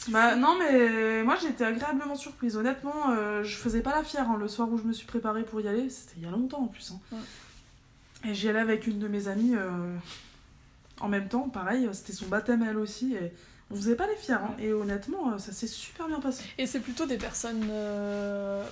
[0.08, 2.56] Bah non mais moi été agréablement surprise.
[2.56, 5.44] Honnêtement, euh, je faisais pas la fière hein, le soir où je me suis préparée
[5.44, 5.90] pour y aller.
[5.90, 6.90] C'était il y a longtemps en plus.
[6.92, 7.16] hein.
[8.24, 9.70] Et j'y allais avec une de mes amies euh,
[11.00, 13.14] en même temps, pareil, c'était son baptême elle aussi.
[13.14, 13.32] Et
[13.70, 14.34] on faisait pas les fiers.
[14.34, 14.54] hein.
[14.60, 16.44] Et honnêtement, euh, ça s'est super bien passé.
[16.58, 18.62] Et c'est plutôt des personnes euh,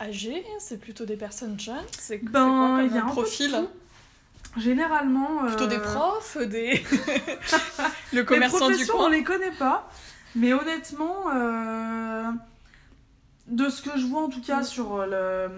[0.00, 3.12] âgées, c'est plutôt des personnes jeunes, c'est Ben, quoi comme y a un peu de
[3.12, 4.60] profil tout.
[4.60, 5.44] Généralement.
[5.44, 6.82] euh, Plutôt des profs, des.
[8.12, 9.10] le Les commerçant du professions, on coin.
[9.10, 9.88] les connaît pas.
[10.34, 11.26] Mais honnêtement,
[13.46, 15.48] de ce que je vois en tout cas sur le,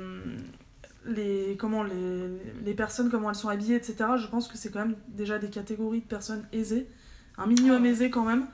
[1.07, 2.29] les, comment, les,
[2.65, 5.51] les personnes, comment elles sont habillées, etc., je pense que c'est quand même déjà des
[5.51, 6.89] catégories de personnes aisées.
[7.37, 8.47] Un minimum Ah aisé quand même.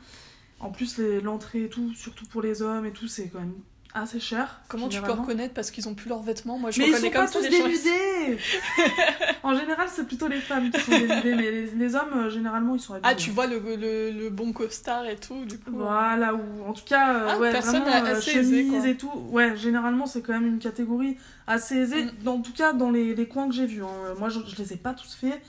[0.61, 3.55] En plus, l'entrée et tout, surtout pour les hommes et tout, c'est quand même
[3.95, 4.61] assez cher.
[4.69, 6.59] Comment tu peux reconnaître parce qu'ils ont plus leurs vêtements?
[6.59, 8.39] Moi je Mais ils reconnais sont comme pas tous les dénudés
[9.43, 12.75] En général, c'est plutôt les femmes qui sont dénudées, mais les, les hommes, euh, généralement,
[12.75, 13.13] ils sont habillés.
[13.13, 15.71] Ah, tu vois le, le, le bon costard et tout, du coup.
[15.73, 18.87] Voilà, ou en tout cas, euh, Ah, ouais, personne vraiment, euh, assez chemise aisée, quoi.
[18.89, 19.13] et tout.
[19.31, 21.17] Ouais, généralement, c'est quand même une catégorie
[21.47, 22.05] assez aisée.
[22.07, 22.11] Mm.
[22.25, 23.83] Dans, en tout cas, dans les, les coins que j'ai vus.
[23.83, 24.15] hein.
[24.19, 25.41] Moi, je, je les ai pas tous faits,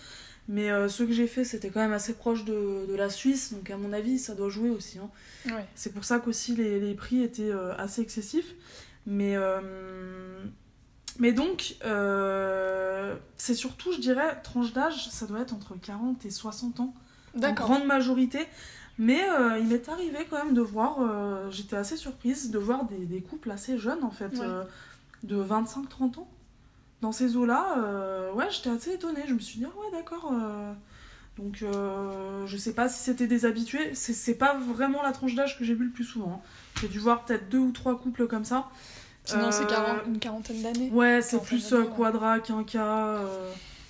[0.47, 3.53] mais euh, ceux que j'ai faits, c'était quand même assez proche de, de la Suisse.
[3.53, 4.99] Donc, à mon avis, ça doit jouer aussi.
[4.99, 5.09] hein.
[5.47, 5.65] Ouais.
[5.75, 8.53] C'est pour ça qu'aussi les, les prix étaient euh, assez excessifs.
[9.07, 10.43] Mais, euh,
[11.19, 16.29] mais donc, euh, c'est surtout, je dirais, tranche d'âge, ça doit être entre 40 et
[16.31, 16.93] 60 ans
[17.35, 18.39] en grande majorité.
[18.97, 19.21] Mais
[19.59, 20.99] il m'est arrivé quand même de voir,
[21.51, 24.47] j'étais assez surprise de voir des, des couples assez jeunes en fait, Ouais.
[25.23, 26.29] de 25-30 ans.
[27.01, 29.21] Dans ces eaux-là, euh, ouais, j'étais assez étonnée.
[29.27, 30.31] Je me suis dit, ah ouais, d'accord.
[30.33, 30.73] euh.
[31.37, 33.93] Donc, euh, je sais pas si c'était des habitués.
[33.93, 36.41] C'est- C'est pas vraiment la tranche d'âge que j'ai vu le plus souvent.
[36.41, 36.47] hein.
[36.81, 38.69] J'ai dû voir peut-être deux ou trois couples comme ça.
[39.25, 40.89] Sinon, c'est Euh, une quarantaine d'années.
[40.91, 43.19] Ouais, c'est plus quadra, quinca,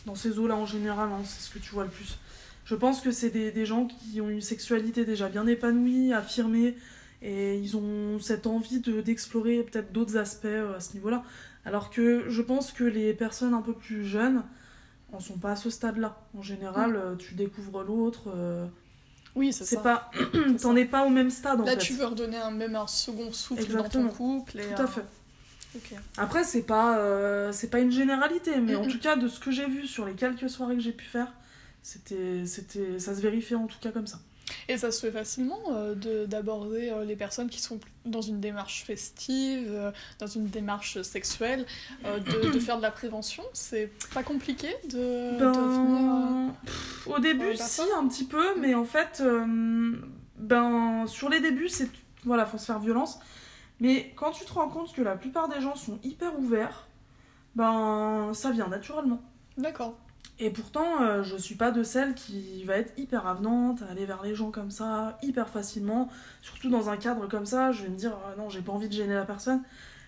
[0.06, 2.18] dans ces eaux-là en général, hein, c'est ce que tu vois le plus.
[2.66, 6.76] Je pense que c'est des, des gens qui ont une sexualité déjà bien épanouie, affirmée,
[7.22, 10.46] et ils ont cette envie de- d'explorer peut-être d'autres aspects
[10.76, 11.24] à ce niveau-là.
[11.66, 14.44] Alors que je pense que les personnes un peu plus jeunes
[15.14, 16.18] en sont pas à ce stade-là.
[16.38, 16.96] En général, Mm.
[16.96, 18.68] euh, tu découvres l'autre, euh,
[19.36, 19.82] Oui, c'est ça.
[19.82, 20.12] pas,
[20.62, 21.78] t'en es pas au même stade en Là, fait.
[21.80, 24.04] tu veux redonner un, même un second souffle Exactement.
[24.06, 24.60] dans ton couple.
[24.60, 25.04] Et, Tout à fait.
[26.18, 29.52] Après, c'est pas, euh, c'est pas une généralité, mais en tout cas, de ce que
[29.52, 31.28] j'ai vu sur les quelques soirées que j'ai pu faire,
[31.82, 34.20] c'était, c'était, ça se vérifiait en tout cas comme ça.
[34.70, 38.40] Et ça se fait facilement euh, de- d'aborder euh, les personnes qui sont dans une
[38.40, 41.66] démarche festive, euh, dans une démarche sexuelle,
[42.04, 43.44] de, de faire de la prévention.
[43.54, 46.54] C'est pas compliqué de, Ben, de venir.
[46.66, 49.24] pff, au début, si, un petit peu, mais en fait,
[50.38, 51.90] ben, sur les débuts, c'est,
[52.24, 53.20] voilà, faut se faire violence.
[53.80, 56.88] Mais quand tu te rends compte que la plupart des gens sont hyper ouverts,
[57.56, 59.22] ben, ça vient naturellement.
[59.58, 59.98] D'accord.
[60.40, 64.06] Et pourtant, euh, je suis pas de celle qui va être hyper avenante, à aller
[64.06, 66.10] vers les gens comme ça, hyper facilement.
[66.42, 68.90] Surtout dans un cadre comme ça, je vais me dire, Ah non, j'ai pas envie
[68.90, 69.62] de gêner la personne.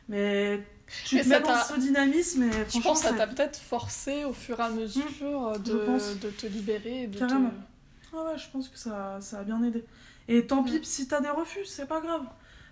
[0.09, 0.63] Mais
[1.05, 4.24] tu Mais te mets dans ce dynamisme et Je pense que ça t'a peut-être forcé
[4.26, 7.03] au fur et à mesure je de, de te libérer.
[7.03, 7.49] et De Carrément.
[7.49, 9.84] te- Ah ouais, je pense que ça, ça a bien aidé.
[10.30, 10.84] Et tant pis Mm.
[10.84, 12.24] si t'as des refus, c'est pas grave.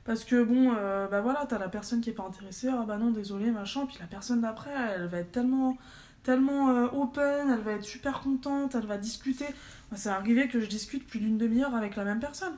[0.05, 2.97] Parce que bon, euh, bah voilà, t'as la personne qui est pas intéressée, ah bah
[2.97, 3.85] non, désolé, machin.
[3.85, 5.77] Puis la personne d'après, elle va être tellement,
[6.25, 9.45] tellement euh, open, elle va être super contente, elle va discuter.
[9.45, 12.55] Moi, c'est arrivé que je discute plus d'une demi-heure avec la même personne.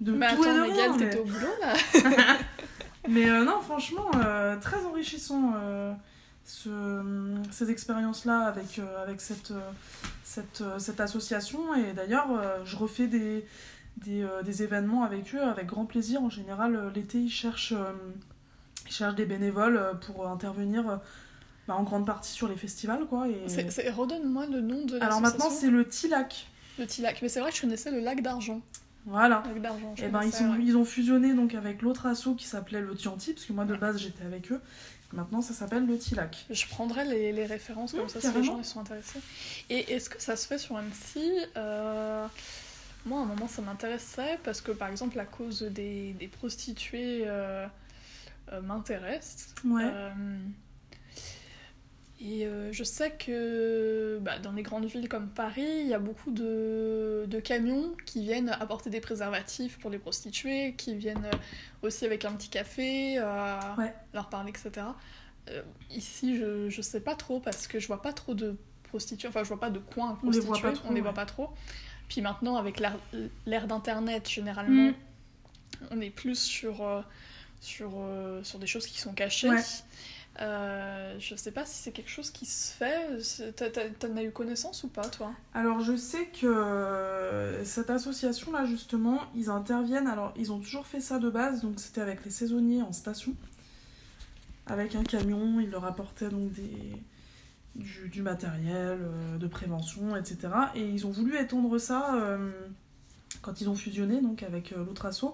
[0.00, 1.74] De Mais tout et de attends, rien, mais- t'étais au boulot là
[3.08, 5.54] mais euh, non, franchement, euh, très enrichissant
[6.44, 9.52] ce- ces expériences-là avec, avec cette,
[10.24, 11.74] cette, cette association.
[11.74, 12.28] Et d'ailleurs,
[12.64, 13.46] je refais des,
[13.98, 16.22] des, des événements avec eux avec grand plaisir.
[16.22, 17.74] En général, l'été, ils cherchent,
[18.86, 21.00] ils cherchent des bénévoles pour intervenir.
[21.68, 23.28] Bah, en grande partie sur les festivals, quoi.
[23.28, 23.90] Et...
[23.90, 26.46] Redonne-moi le nom de Alors maintenant, c'est le Tilac.
[26.78, 27.20] Le Tilac.
[27.22, 28.60] Mais c'est vrai que je connaissais le lac d'argent.
[29.04, 29.42] Voilà.
[29.46, 29.56] Lac
[29.98, 30.58] Et ben, ils, sont, ouais.
[30.62, 33.74] ils ont fusionné donc avec l'autre asso qui s'appelait le Tianti, parce que moi de
[33.74, 34.60] base j'étais avec eux.
[35.12, 36.46] Maintenant ça s'appelle le Tilac.
[36.48, 39.20] Je prendrai les, les références comme Mmh, ça si les gens ils sont intéressés.
[39.68, 41.20] Et est-ce que ça se fait sur MC
[41.56, 42.26] Euh,
[43.04, 47.24] Moi, à un moment, ça m'intéressait parce que, par exemple, la cause des, des prostituées
[47.26, 47.66] euh,
[48.52, 49.54] euh, m'intéresse.
[49.66, 49.90] Ouais.
[52.24, 55.98] Et euh, je sais que bah, dans les grandes villes comme Paris, il y a
[55.98, 61.36] beaucoup de, de camions qui viennent apporter des préservatifs pour les prostituées, qui viennent euh,
[61.86, 63.92] aussi avec un petit café, euh, Ouais.
[64.14, 64.86] leur parler, etc.
[65.50, 69.26] Euh, ici, je, je sais pas trop parce que je vois pas trop de prostituées,
[69.26, 70.94] enfin, je vois pas de coins à On les prostituées, voit pas trop, on les
[70.96, 71.00] ouais.
[71.00, 71.50] voit pas trop.
[72.08, 72.80] Puis maintenant, avec
[73.46, 74.94] l'ère d'Internet, généralement, Mm.
[75.90, 77.04] on est plus sur,
[77.60, 77.90] sur,
[78.44, 79.48] sur des choses qui sont cachées.
[79.50, 79.62] Ouais.
[80.40, 83.18] Euh, je sais pas si c'est quelque chose qui se fait.
[83.98, 85.32] T'en as eu connaissance ou pas, toi?
[85.52, 90.06] Alors je sais que euh, cette association là justement, ils interviennent.
[90.06, 93.34] Alors ils ont toujours fait ça de base, donc c'était avec les saisonniers en station,
[94.66, 95.60] avec un camion.
[95.60, 97.02] Ils leur apportaient donc des
[97.74, 100.48] du, du matériel euh, de prévention, etc.
[100.74, 102.50] Et ils ont voulu étendre ça euh,
[103.40, 105.24] quand ils ont fusionné donc avec l'autre asso.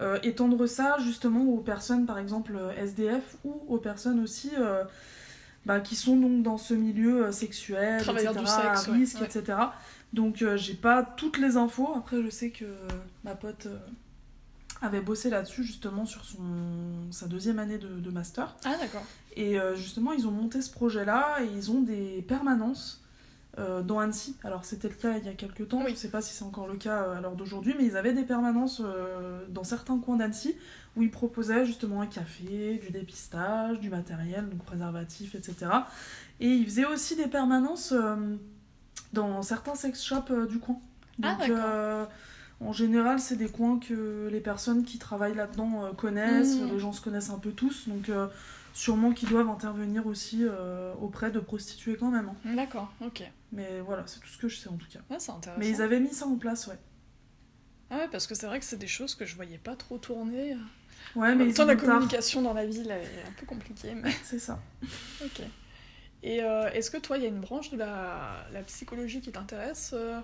[0.00, 4.82] Euh, étendre ça justement aux personnes par exemple euh, SDF ou aux personnes aussi euh,
[5.66, 9.26] bah, qui sont donc dans ce milieu sexuel, etc., du sexe, à risque, ouais.
[9.26, 9.58] etc.
[10.12, 11.92] Donc euh, j'ai pas toutes les infos.
[11.96, 12.64] Après je sais que
[13.22, 13.68] ma pote
[14.82, 16.42] avait bossé là-dessus justement sur son,
[17.12, 18.56] sa deuxième année de, de master.
[18.64, 19.04] Ah, d'accord.
[19.36, 23.03] Et justement ils ont monté ce projet-là et ils ont des permanences
[23.58, 24.36] euh, dans Annecy.
[24.44, 25.90] Alors c'était le cas il y a quelques temps, Oui.
[25.92, 28.12] je sais pas si c'est encore le cas euh, à l'heure d'aujourd'hui, mais ils avaient
[28.12, 30.56] des permanences euh, dans certains coins d'Annecy
[30.96, 35.66] où ils proposaient justement un café, du dépistage, du matériel, donc préservatif, etc.
[36.40, 38.14] Et ils faisaient aussi des permanences euh,
[39.12, 40.78] dans certains sex shops du coin.
[41.22, 42.08] Ah, Donc,
[42.60, 46.70] en général, c'est des coins que les personnes qui travaillent là-dedans connaissent, Mhm.
[46.72, 48.10] les gens se connaissent un peu tous, donc
[48.74, 52.28] sûrement qu'ils doivent intervenir aussi euh, auprès de prostituées quand même.
[52.28, 52.36] hein.
[52.44, 53.22] D'accord, ok.
[53.52, 55.00] Mais voilà, c'est tout ce que je sais en tout cas.
[55.10, 55.60] Ah, c'est intéressant.
[55.60, 56.78] Mais ils avaient mis ça en place, ouais.
[57.90, 59.98] Ah ouais, parce que c'est vrai que c'est des choses que je voyais pas trop
[59.98, 60.56] tourner.
[61.14, 61.86] Ouais, En mais même temps, la tard.
[61.86, 64.60] communication dans la ville est un peu compliquée, mais C'est ça.
[65.20, 65.42] ok.
[66.22, 69.32] Et euh, est-ce que toi, il y a une branche de la, la psychologie qui
[69.32, 70.20] t'intéresse euh,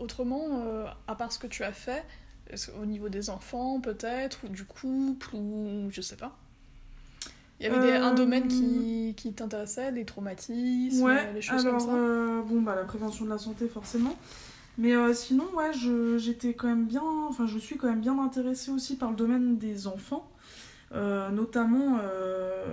[0.00, 2.04] Autrement, à part ce que tu as fait,
[2.80, 6.36] au niveau des enfants peut-être, ou du couple, ou je sais pas?
[7.64, 11.66] Il y avait des- un Euh, domaine qui, qui t'intéressait, les traumatismes, Ouais, les choses
[11.66, 14.16] alors, comme ça euh, bon, bah, la prévention de la santé, forcément.
[14.76, 18.18] Mais euh, sinon, ouais, je- j'étais quand même bien, enfin, je suis quand même bien
[18.22, 20.28] intéressée aussi par le domaine des enfants.
[20.92, 22.64] Euh, notamment, euh,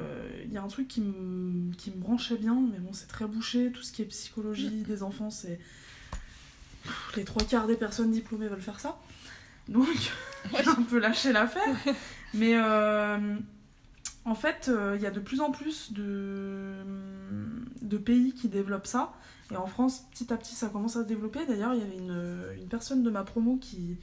[0.45, 3.25] il y a un truc qui me, qui me branchait bien, mais bon, c'est très
[3.25, 3.71] bouché.
[3.71, 5.59] Tout ce qui est psychologie des enfants, c'est.
[7.15, 8.97] Les trois quarts des personnes diplômées veulent faire ça.
[9.69, 9.87] Donc,
[10.63, 11.75] j'ai un peu lâché l'affaire.
[12.33, 13.17] Mais euh,
[14.25, 16.83] en fait, euh, il y a de plus en plus de,
[17.97, 19.13] pays qui développent ça.
[19.51, 21.45] Et en France, petit à petit, ça commence à se développer.
[21.45, 23.97] D'ailleurs, il y avait une, une personne de ma promo qui,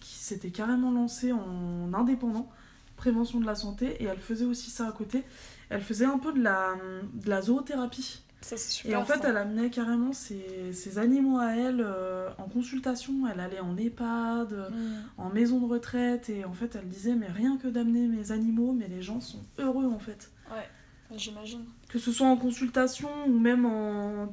[0.00, 2.50] qui s'était carrément lancée en indépendant,
[2.96, 5.24] prévention de la santé, et elle faisait aussi ça à côté.
[5.70, 6.74] Elle faisait un peu de la,
[7.12, 8.22] de la zoothérapie.
[8.44, 8.92] Ça, c'est super.
[8.92, 9.30] Et en fait, ça.
[9.30, 13.26] elle amenait carrément ses, ses animaux à elle euh, en consultation.
[13.26, 15.02] Elle allait en EHPAD, euh, Mm.
[15.16, 18.72] en maison de retraite, et en fait, elle disait, mais rien que d'amener mes animaux,
[18.72, 20.30] mais les gens sont heureux en fait.
[20.50, 20.68] Ouais,
[21.16, 21.64] j'imagine.
[21.88, 24.28] Que ce soit en consultation ou même en,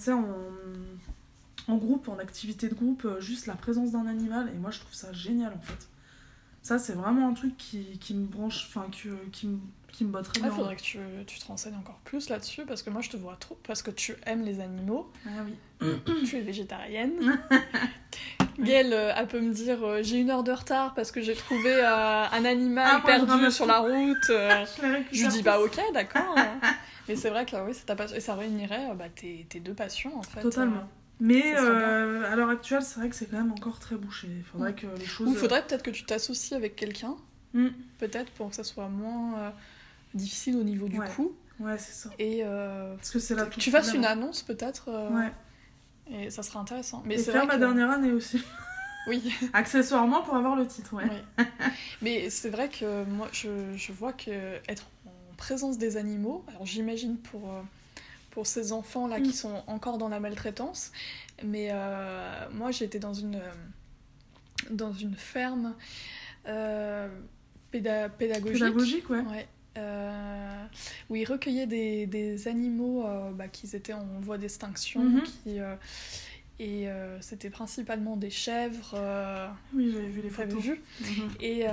[1.67, 4.51] en groupe, en activité de groupe, euh, juste la présence d'un animal.
[4.53, 5.87] Et moi, je trouve ça génial en fait.
[6.63, 9.57] Ça, c'est vraiment un truc qui, qui me branche, enfin, que- qui, me,
[9.91, 10.51] qui me botte très Il bien.
[10.51, 13.35] faudrait que tu, tu te renseignes encore plus là-dessus parce que moi je te vois
[13.39, 13.57] trop.
[13.67, 15.43] Parce que tu aimes les animaux, Ah
[15.81, 15.87] oui.
[16.27, 17.39] tu es végétarienne.
[18.59, 21.33] Gaëlle euh, elle peut me dire euh, j'ai une heure de retard parce que j'ai
[21.35, 24.29] trouvé euh, un animal Ah, perdu sur la route.
[24.29, 24.63] euh.
[25.11, 26.35] Je, lui dis bah ok d'accord.
[27.07, 28.15] Mais c'est vrai que oui, ta passion.
[28.15, 30.41] Et ça réunirait bah, tes, tes deux passions en fait.
[30.41, 30.87] Totalement.
[31.23, 34.27] Mais euh, à l'heure actuelle, c'est vrai que c'est quand même encore très bouché.
[34.29, 35.27] Il faudrait que les choses.
[35.27, 37.15] Ou il faudrait peut-être que tu t'associes avec quelqu'un,
[37.53, 37.67] Mm.
[37.99, 39.49] peut-être pour que ça soit moins euh,
[40.13, 41.07] difficile au niveau du Ouais.
[41.15, 41.31] coût.
[41.59, 42.09] Ouais, c'est ça.
[42.17, 44.89] Et euh, Parce que c'est là que tu fasses une annonce peut-être.
[44.89, 45.31] euh, Ouais.
[46.09, 47.03] Et ça serait intéressant.
[47.05, 48.41] Mais Et c'est faire ma que- dernière année aussi.
[49.07, 49.33] Oui.
[49.53, 51.05] Accessoirement pour avoir le titre, ouais.
[51.39, 51.45] Oui.
[52.03, 54.29] Mais c'est vrai que moi, je, je vois que
[54.69, 57.61] être en présence des animaux, alors j'imagine pour, euh,
[58.31, 59.23] pour ces enfants-là Mm.
[59.23, 60.91] qui sont encore dans la maltraitance,
[61.43, 63.51] mais euh, moi j'étais dans une, euh,
[64.71, 65.75] dans une ferme
[66.47, 67.07] euh,
[67.71, 68.59] péda- pédagogique.
[68.59, 69.21] Pédagogique, ouais.
[69.21, 69.47] Ouais.
[69.77, 70.65] Euh,
[71.09, 75.01] où ils recueillaient des, des animaux bah, qui étaient en voie d'extinction.
[75.03, 75.21] Mhm.
[75.23, 75.59] qui,
[76.59, 78.91] et euh, c'était principalement des chèvres.
[78.95, 80.61] euh, Oui, j'avais vu les photos.
[80.61, 80.81] vu?
[81.39, 81.71] Et euh,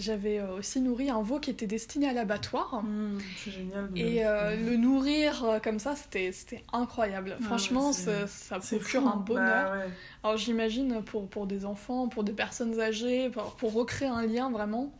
[0.00, 2.82] j'avais euh, aussi nourri un veau qui était destiné à l'abattoir.
[2.82, 3.90] Mhm, C'est génial.
[3.94, 6.32] Et euh, le nourrir euh, comme ça, c'était
[6.72, 7.36] incroyable.
[7.40, 9.70] Ah Franchement, ouais, ça, procure fou, un bonheur.
[9.70, 9.90] Bah ouais.
[10.24, 14.50] Alors j'imagine pour, pour des enfants, pour des personnes âgées, pour, pour recréer un lien
[14.50, 14.92] vraiment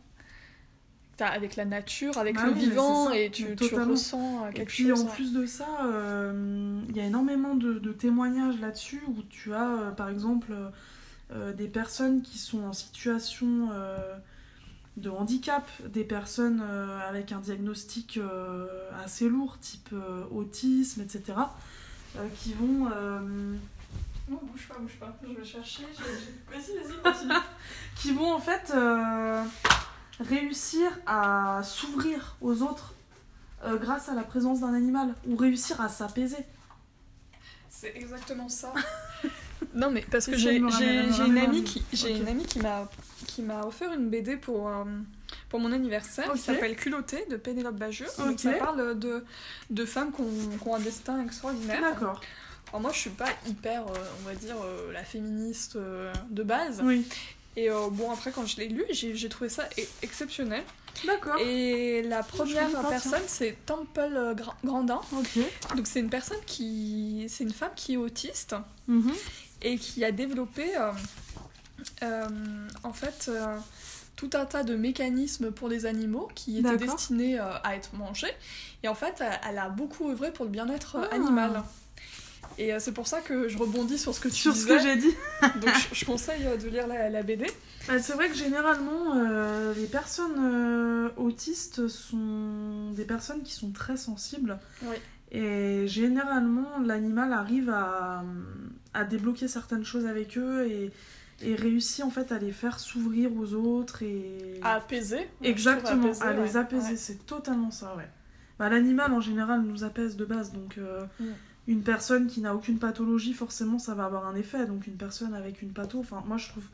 [1.19, 4.69] avec la nature, avec Bah le oui, vivant, et tu, tu ressens euh, Et quelque
[4.69, 5.01] puis chose.
[5.01, 5.11] en ouais.
[5.11, 9.67] plus de ça, euh, il y a énormément de, de témoignages là-dessus où tu as
[9.69, 10.53] euh, par exemple
[11.55, 13.69] des personnes qui sont en situation
[14.97, 18.67] de handicap, des personnes euh, avec un diagnostic euh,
[19.03, 21.23] assez lourd, type euh, autisme, etc.,
[22.17, 22.89] euh, qui vont.
[22.93, 23.19] euh,
[24.29, 25.83] Non, bouge pas, bouge pas, je vais chercher.
[26.51, 27.33] Vas-y, vas-y, continue.
[27.95, 29.43] qui vont en fait euh,
[30.19, 32.93] réussir à s'ouvrir aux autres
[33.63, 36.45] euh, grâce à la présence d'un animal ou réussir à s'apaiser.
[37.69, 38.73] C'est exactement ça.
[39.73, 42.89] non mais parce que j'ai une un amie qui j'ai une amie qui m'a
[43.25, 44.83] qui m'a offert une BD pour euh,
[45.49, 48.07] pour mon anniversaire qui s'appelle Culotté de Pénélope Bagieux.
[48.19, 48.25] Ok.
[48.25, 49.23] Donc ça parle de
[49.69, 51.81] de femmes qui ont, qui ont un destin extraordinaire.
[51.81, 52.19] D'accord.
[52.69, 56.81] Alors moi je suis pas hyper euh, on va dire euh, la féministe de base
[56.83, 57.05] Oui.
[57.57, 60.63] et bon après quand je l'ai lu j'ai trouvé ça e- exceptionnel.
[61.05, 61.37] D'accord.
[61.39, 65.01] Et la première personne c'est Temple Gra- Grandin.
[65.13, 65.39] Ok.
[65.75, 68.55] Donc c'est une personne qui c'est une femme qui est autiste
[68.87, 69.11] Mhm.
[69.61, 70.65] et qui a développé
[72.83, 73.55] en fait euh,
[74.15, 78.31] tout un tas de mécanismes pour les animaux qui étaient destinés euh, à être mangés.
[78.83, 81.15] Et en fait, elle, a beaucoup œuvré pour le bien-être euh, Ah.
[81.15, 81.63] animal.
[82.57, 84.75] Et euh, c'est pour ça que je rebondis sur ce que tu Sur ce disais.
[84.77, 85.15] que j'ai dit.
[85.61, 87.45] Donc je, je conseille euh, de lire la, la BD.
[87.87, 93.71] Bah, c'est vrai que généralement, euh, les personnes euh, autistes sont des personnes qui sont
[93.71, 94.59] très sensibles.
[94.83, 94.95] Oui.
[95.31, 98.23] Et généralement, l'animal arrive à,
[98.93, 100.91] à débloquer certaines choses avec eux et,
[101.43, 105.29] et réussit en fait à les faire s'ouvrir aux autres et À apaiser.
[105.41, 106.91] exactement à les apaiser.
[106.91, 106.95] Ouais.
[106.97, 108.07] C'est totalement ça, ouais.
[108.59, 111.25] Bah, l'animal en général nous apaise de base, donc euh, Mm.
[111.67, 114.65] une personne qui n'a aucune pathologie, forcément, ça va avoir un effet.
[114.65, 116.65] Donc une personne avec une patho, enfin moi je trouve,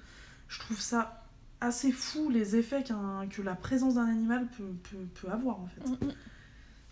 [0.49, 1.23] je trouve ça
[1.61, 5.67] assez fou les effets qu'un- que la présence d'un animal peut, peut, peut avoir en
[5.67, 5.89] fait.
[5.89, 6.13] Mm, mm.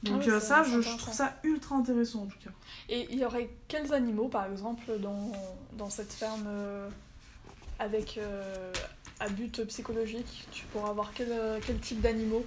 [0.03, 2.51] Donc Ah euh, ça, je, je trouve ça ultra intéressant en tout cas.
[2.89, 5.31] Et il y aurait quels animaux, par exemple, dans,
[5.77, 6.87] dans cette ferme euh,
[7.79, 8.71] avec euh,
[9.19, 12.45] à but psychologique Tu pourras avoir quel, euh, quel type d'animaux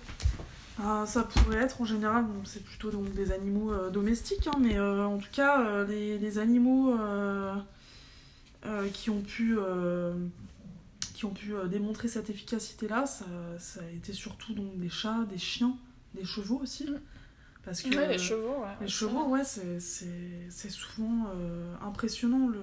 [0.82, 4.58] Ah, ça pourrait être en général, bon, c'est plutôt donc des animaux euh, domestiques, hein,
[4.60, 6.94] mais euh, en tout cas euh, les, les animaux
[8.92, 9.56] qui ont pu,
[11.14, 13.24] qui ont pu démontrer cette efficacité-là, ça,
[13.58, 15.76] ça a été surtout donc des chats, des chiens,
[16.14, 17.00] des chevaux aussi, Mm.
[17.64, 18.74] parce que Ouais, les chevaux, ouais.
[18.80, 19.80] les chevaux, ouais, c'est-
[20.70, 21.26] souvent
[21.86, 22.48] impressionnant.
[22.48, 22.60] Le...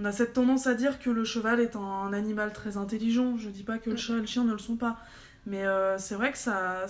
[0.00, 3.36] On a cette tendance à dire que le cheval est un animal très intelligent.
[3.36, 3.98] Je dis pas que le Mm.
[3.98, 4.98] chat et le chien ne le sont pas.
[5.46, 6.86] Mais euh, c'est vrai que ça,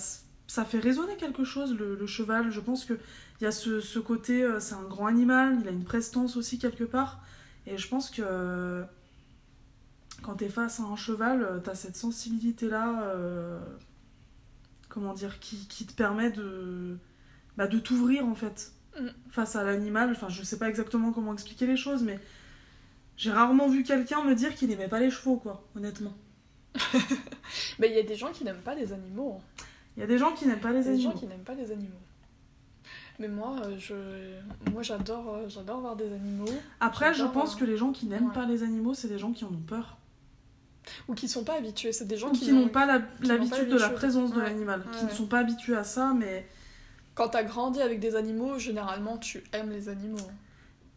[0.46, 2.50] ça fait résonner quelque chose, le, le cheval.
[2.50, 2.98] Je pense qu'il
[3.40, 6.58] y a ce, ce côté, euh, c'est un grand animal, il a une prestance aussi
[6.58, 7.20] quelque part.
[7.66, 8.84] Et je pense que euh,
[10.22, 13.58] quand tu es face à un cheval, tu as cette sensibilité-là, euh,
[14.88, 16.96] comment dire, qui, qui te permet de,
[17.56, 19.06] bah, de t'ouvrir en fait Mm.
[19.30, 20.10] face à l'animal.
[20.10, 22.18] Enfin, je sais pas exactement comment expliquer les choses, mais
[23.20, 26.12] j'ai rarement vu quelqu'un me dire qu'il aimait pas les chevaux, quoi, honnêtement.
[27.78, 29.38] Mais il y a des gens qui n'aiment pas les animaux.
[29.38, 29.62] hein.
[29.96, 31.20] Il y a des gens qui n'aiment pas Il les y a des gens animaux.
[31.20, 32.00] qui n'aiment pas les animaux.
[33.18, 36.46] Mais moi, euh, je, moi j'adore, euh, j'adore voir des animaux.
[36.80, 38.32] Après, je pense que les gens qui n'aiment ouais.
[38.34, 39.98] pas les animaux, c'est des gens qui en ont peur.
[41.08, 41.92] Ou qui sont pas habitués.
[41.92, 42.86] C'est des gens Ou qui, qui n'ont pas
[43.20, 44.44] l'habitude de la présence de Ouais.
[44.44, 46.46] l'animal, qui ne sont pas habitués à ça, mais
[47.14, 50.16] Quand t'as grandi avec des animaux, généralement tu aimes les animaux.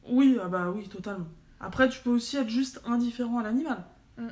[0.08, 1.28] oui, ah bah oui, totalement.
[1.64, 3.84] Après, tu peux aussi être juste indifférent à l'animal.
[4.18, 4.28] Mm.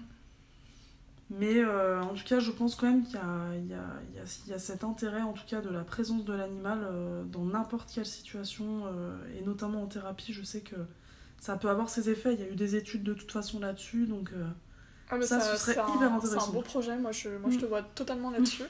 [1.33, 3.77] Mais euh, en tout cas, je pense quand même qu'il y a, il y, a,
[4.09, 6.33] il y, a, il y a cet intérêt, en tout cas, de la présence de
[6.33, 10.75] l'animal euh, dans n'importe quelle situation, euh, et notamment en thérapie, je sais que
[11.39, 12.33] ça peut avoir ses effets.
[12.33, 14.31] Il y a eu des études de toute façon là-dessus, donc
[15.09, 16.51] Ah, mais Ça, ce serait c'est un, hyper c'est un intéressant.
[16.51, 16.97] beau projet.
[16.97, 17.61] Moi, je, moi, je Mm.
[17.61, 18.63] te vois totalement là-dessus.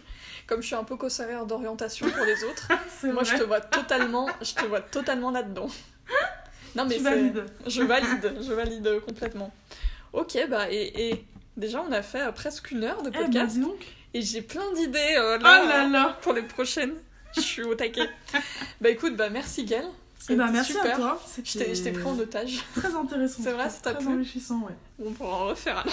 [0.45, 2.68] Comme je suis un peu conseillère d'orientation pour les autres,
[3.05, 3.26] moi, vrai.
[3.26, 5.68] je te vois totalement, je te vois totalement là-dedans.
[6.76, 7.46] Non, mais tu c'est- valides.
[7.68, 9.54] Je valide, je valide complètement.
[10.14, 11.26] Ok, bah, et, et
[11.58, 13.60] déjà, on a fait euh, presque une heure de Eh bah, podcast.
[13.60, 13.86] donc.
[14.14, 16.18] Et j'ai plein d'idées euh, Oh là, là là.
[16.22, 16.94] pour les prochaines.
[17.36, 18.10] Je suis au taquet.
[18.82, 19.86] bah, écoute, bah, merci, Gaëlle.
[20.30, 20.94] Eh bah, C'était merci super.
[20.94, 21.22] à toi.
[21.44, 22.60] Je t'ai je pris en otage.
[22.76, 23.42] Très intéressant.
[23.44, 24.74] C'est vrai, Très- ça t'a Très plu enrichissant, ouais.
[25.04, 25.86] On pourra en refaire.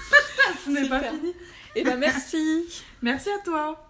[0.64, 1.32] Ce n'est pas fini.
[1.76, 2.64] Et bah, merci.
[3.02, 3.87] Merci à toi.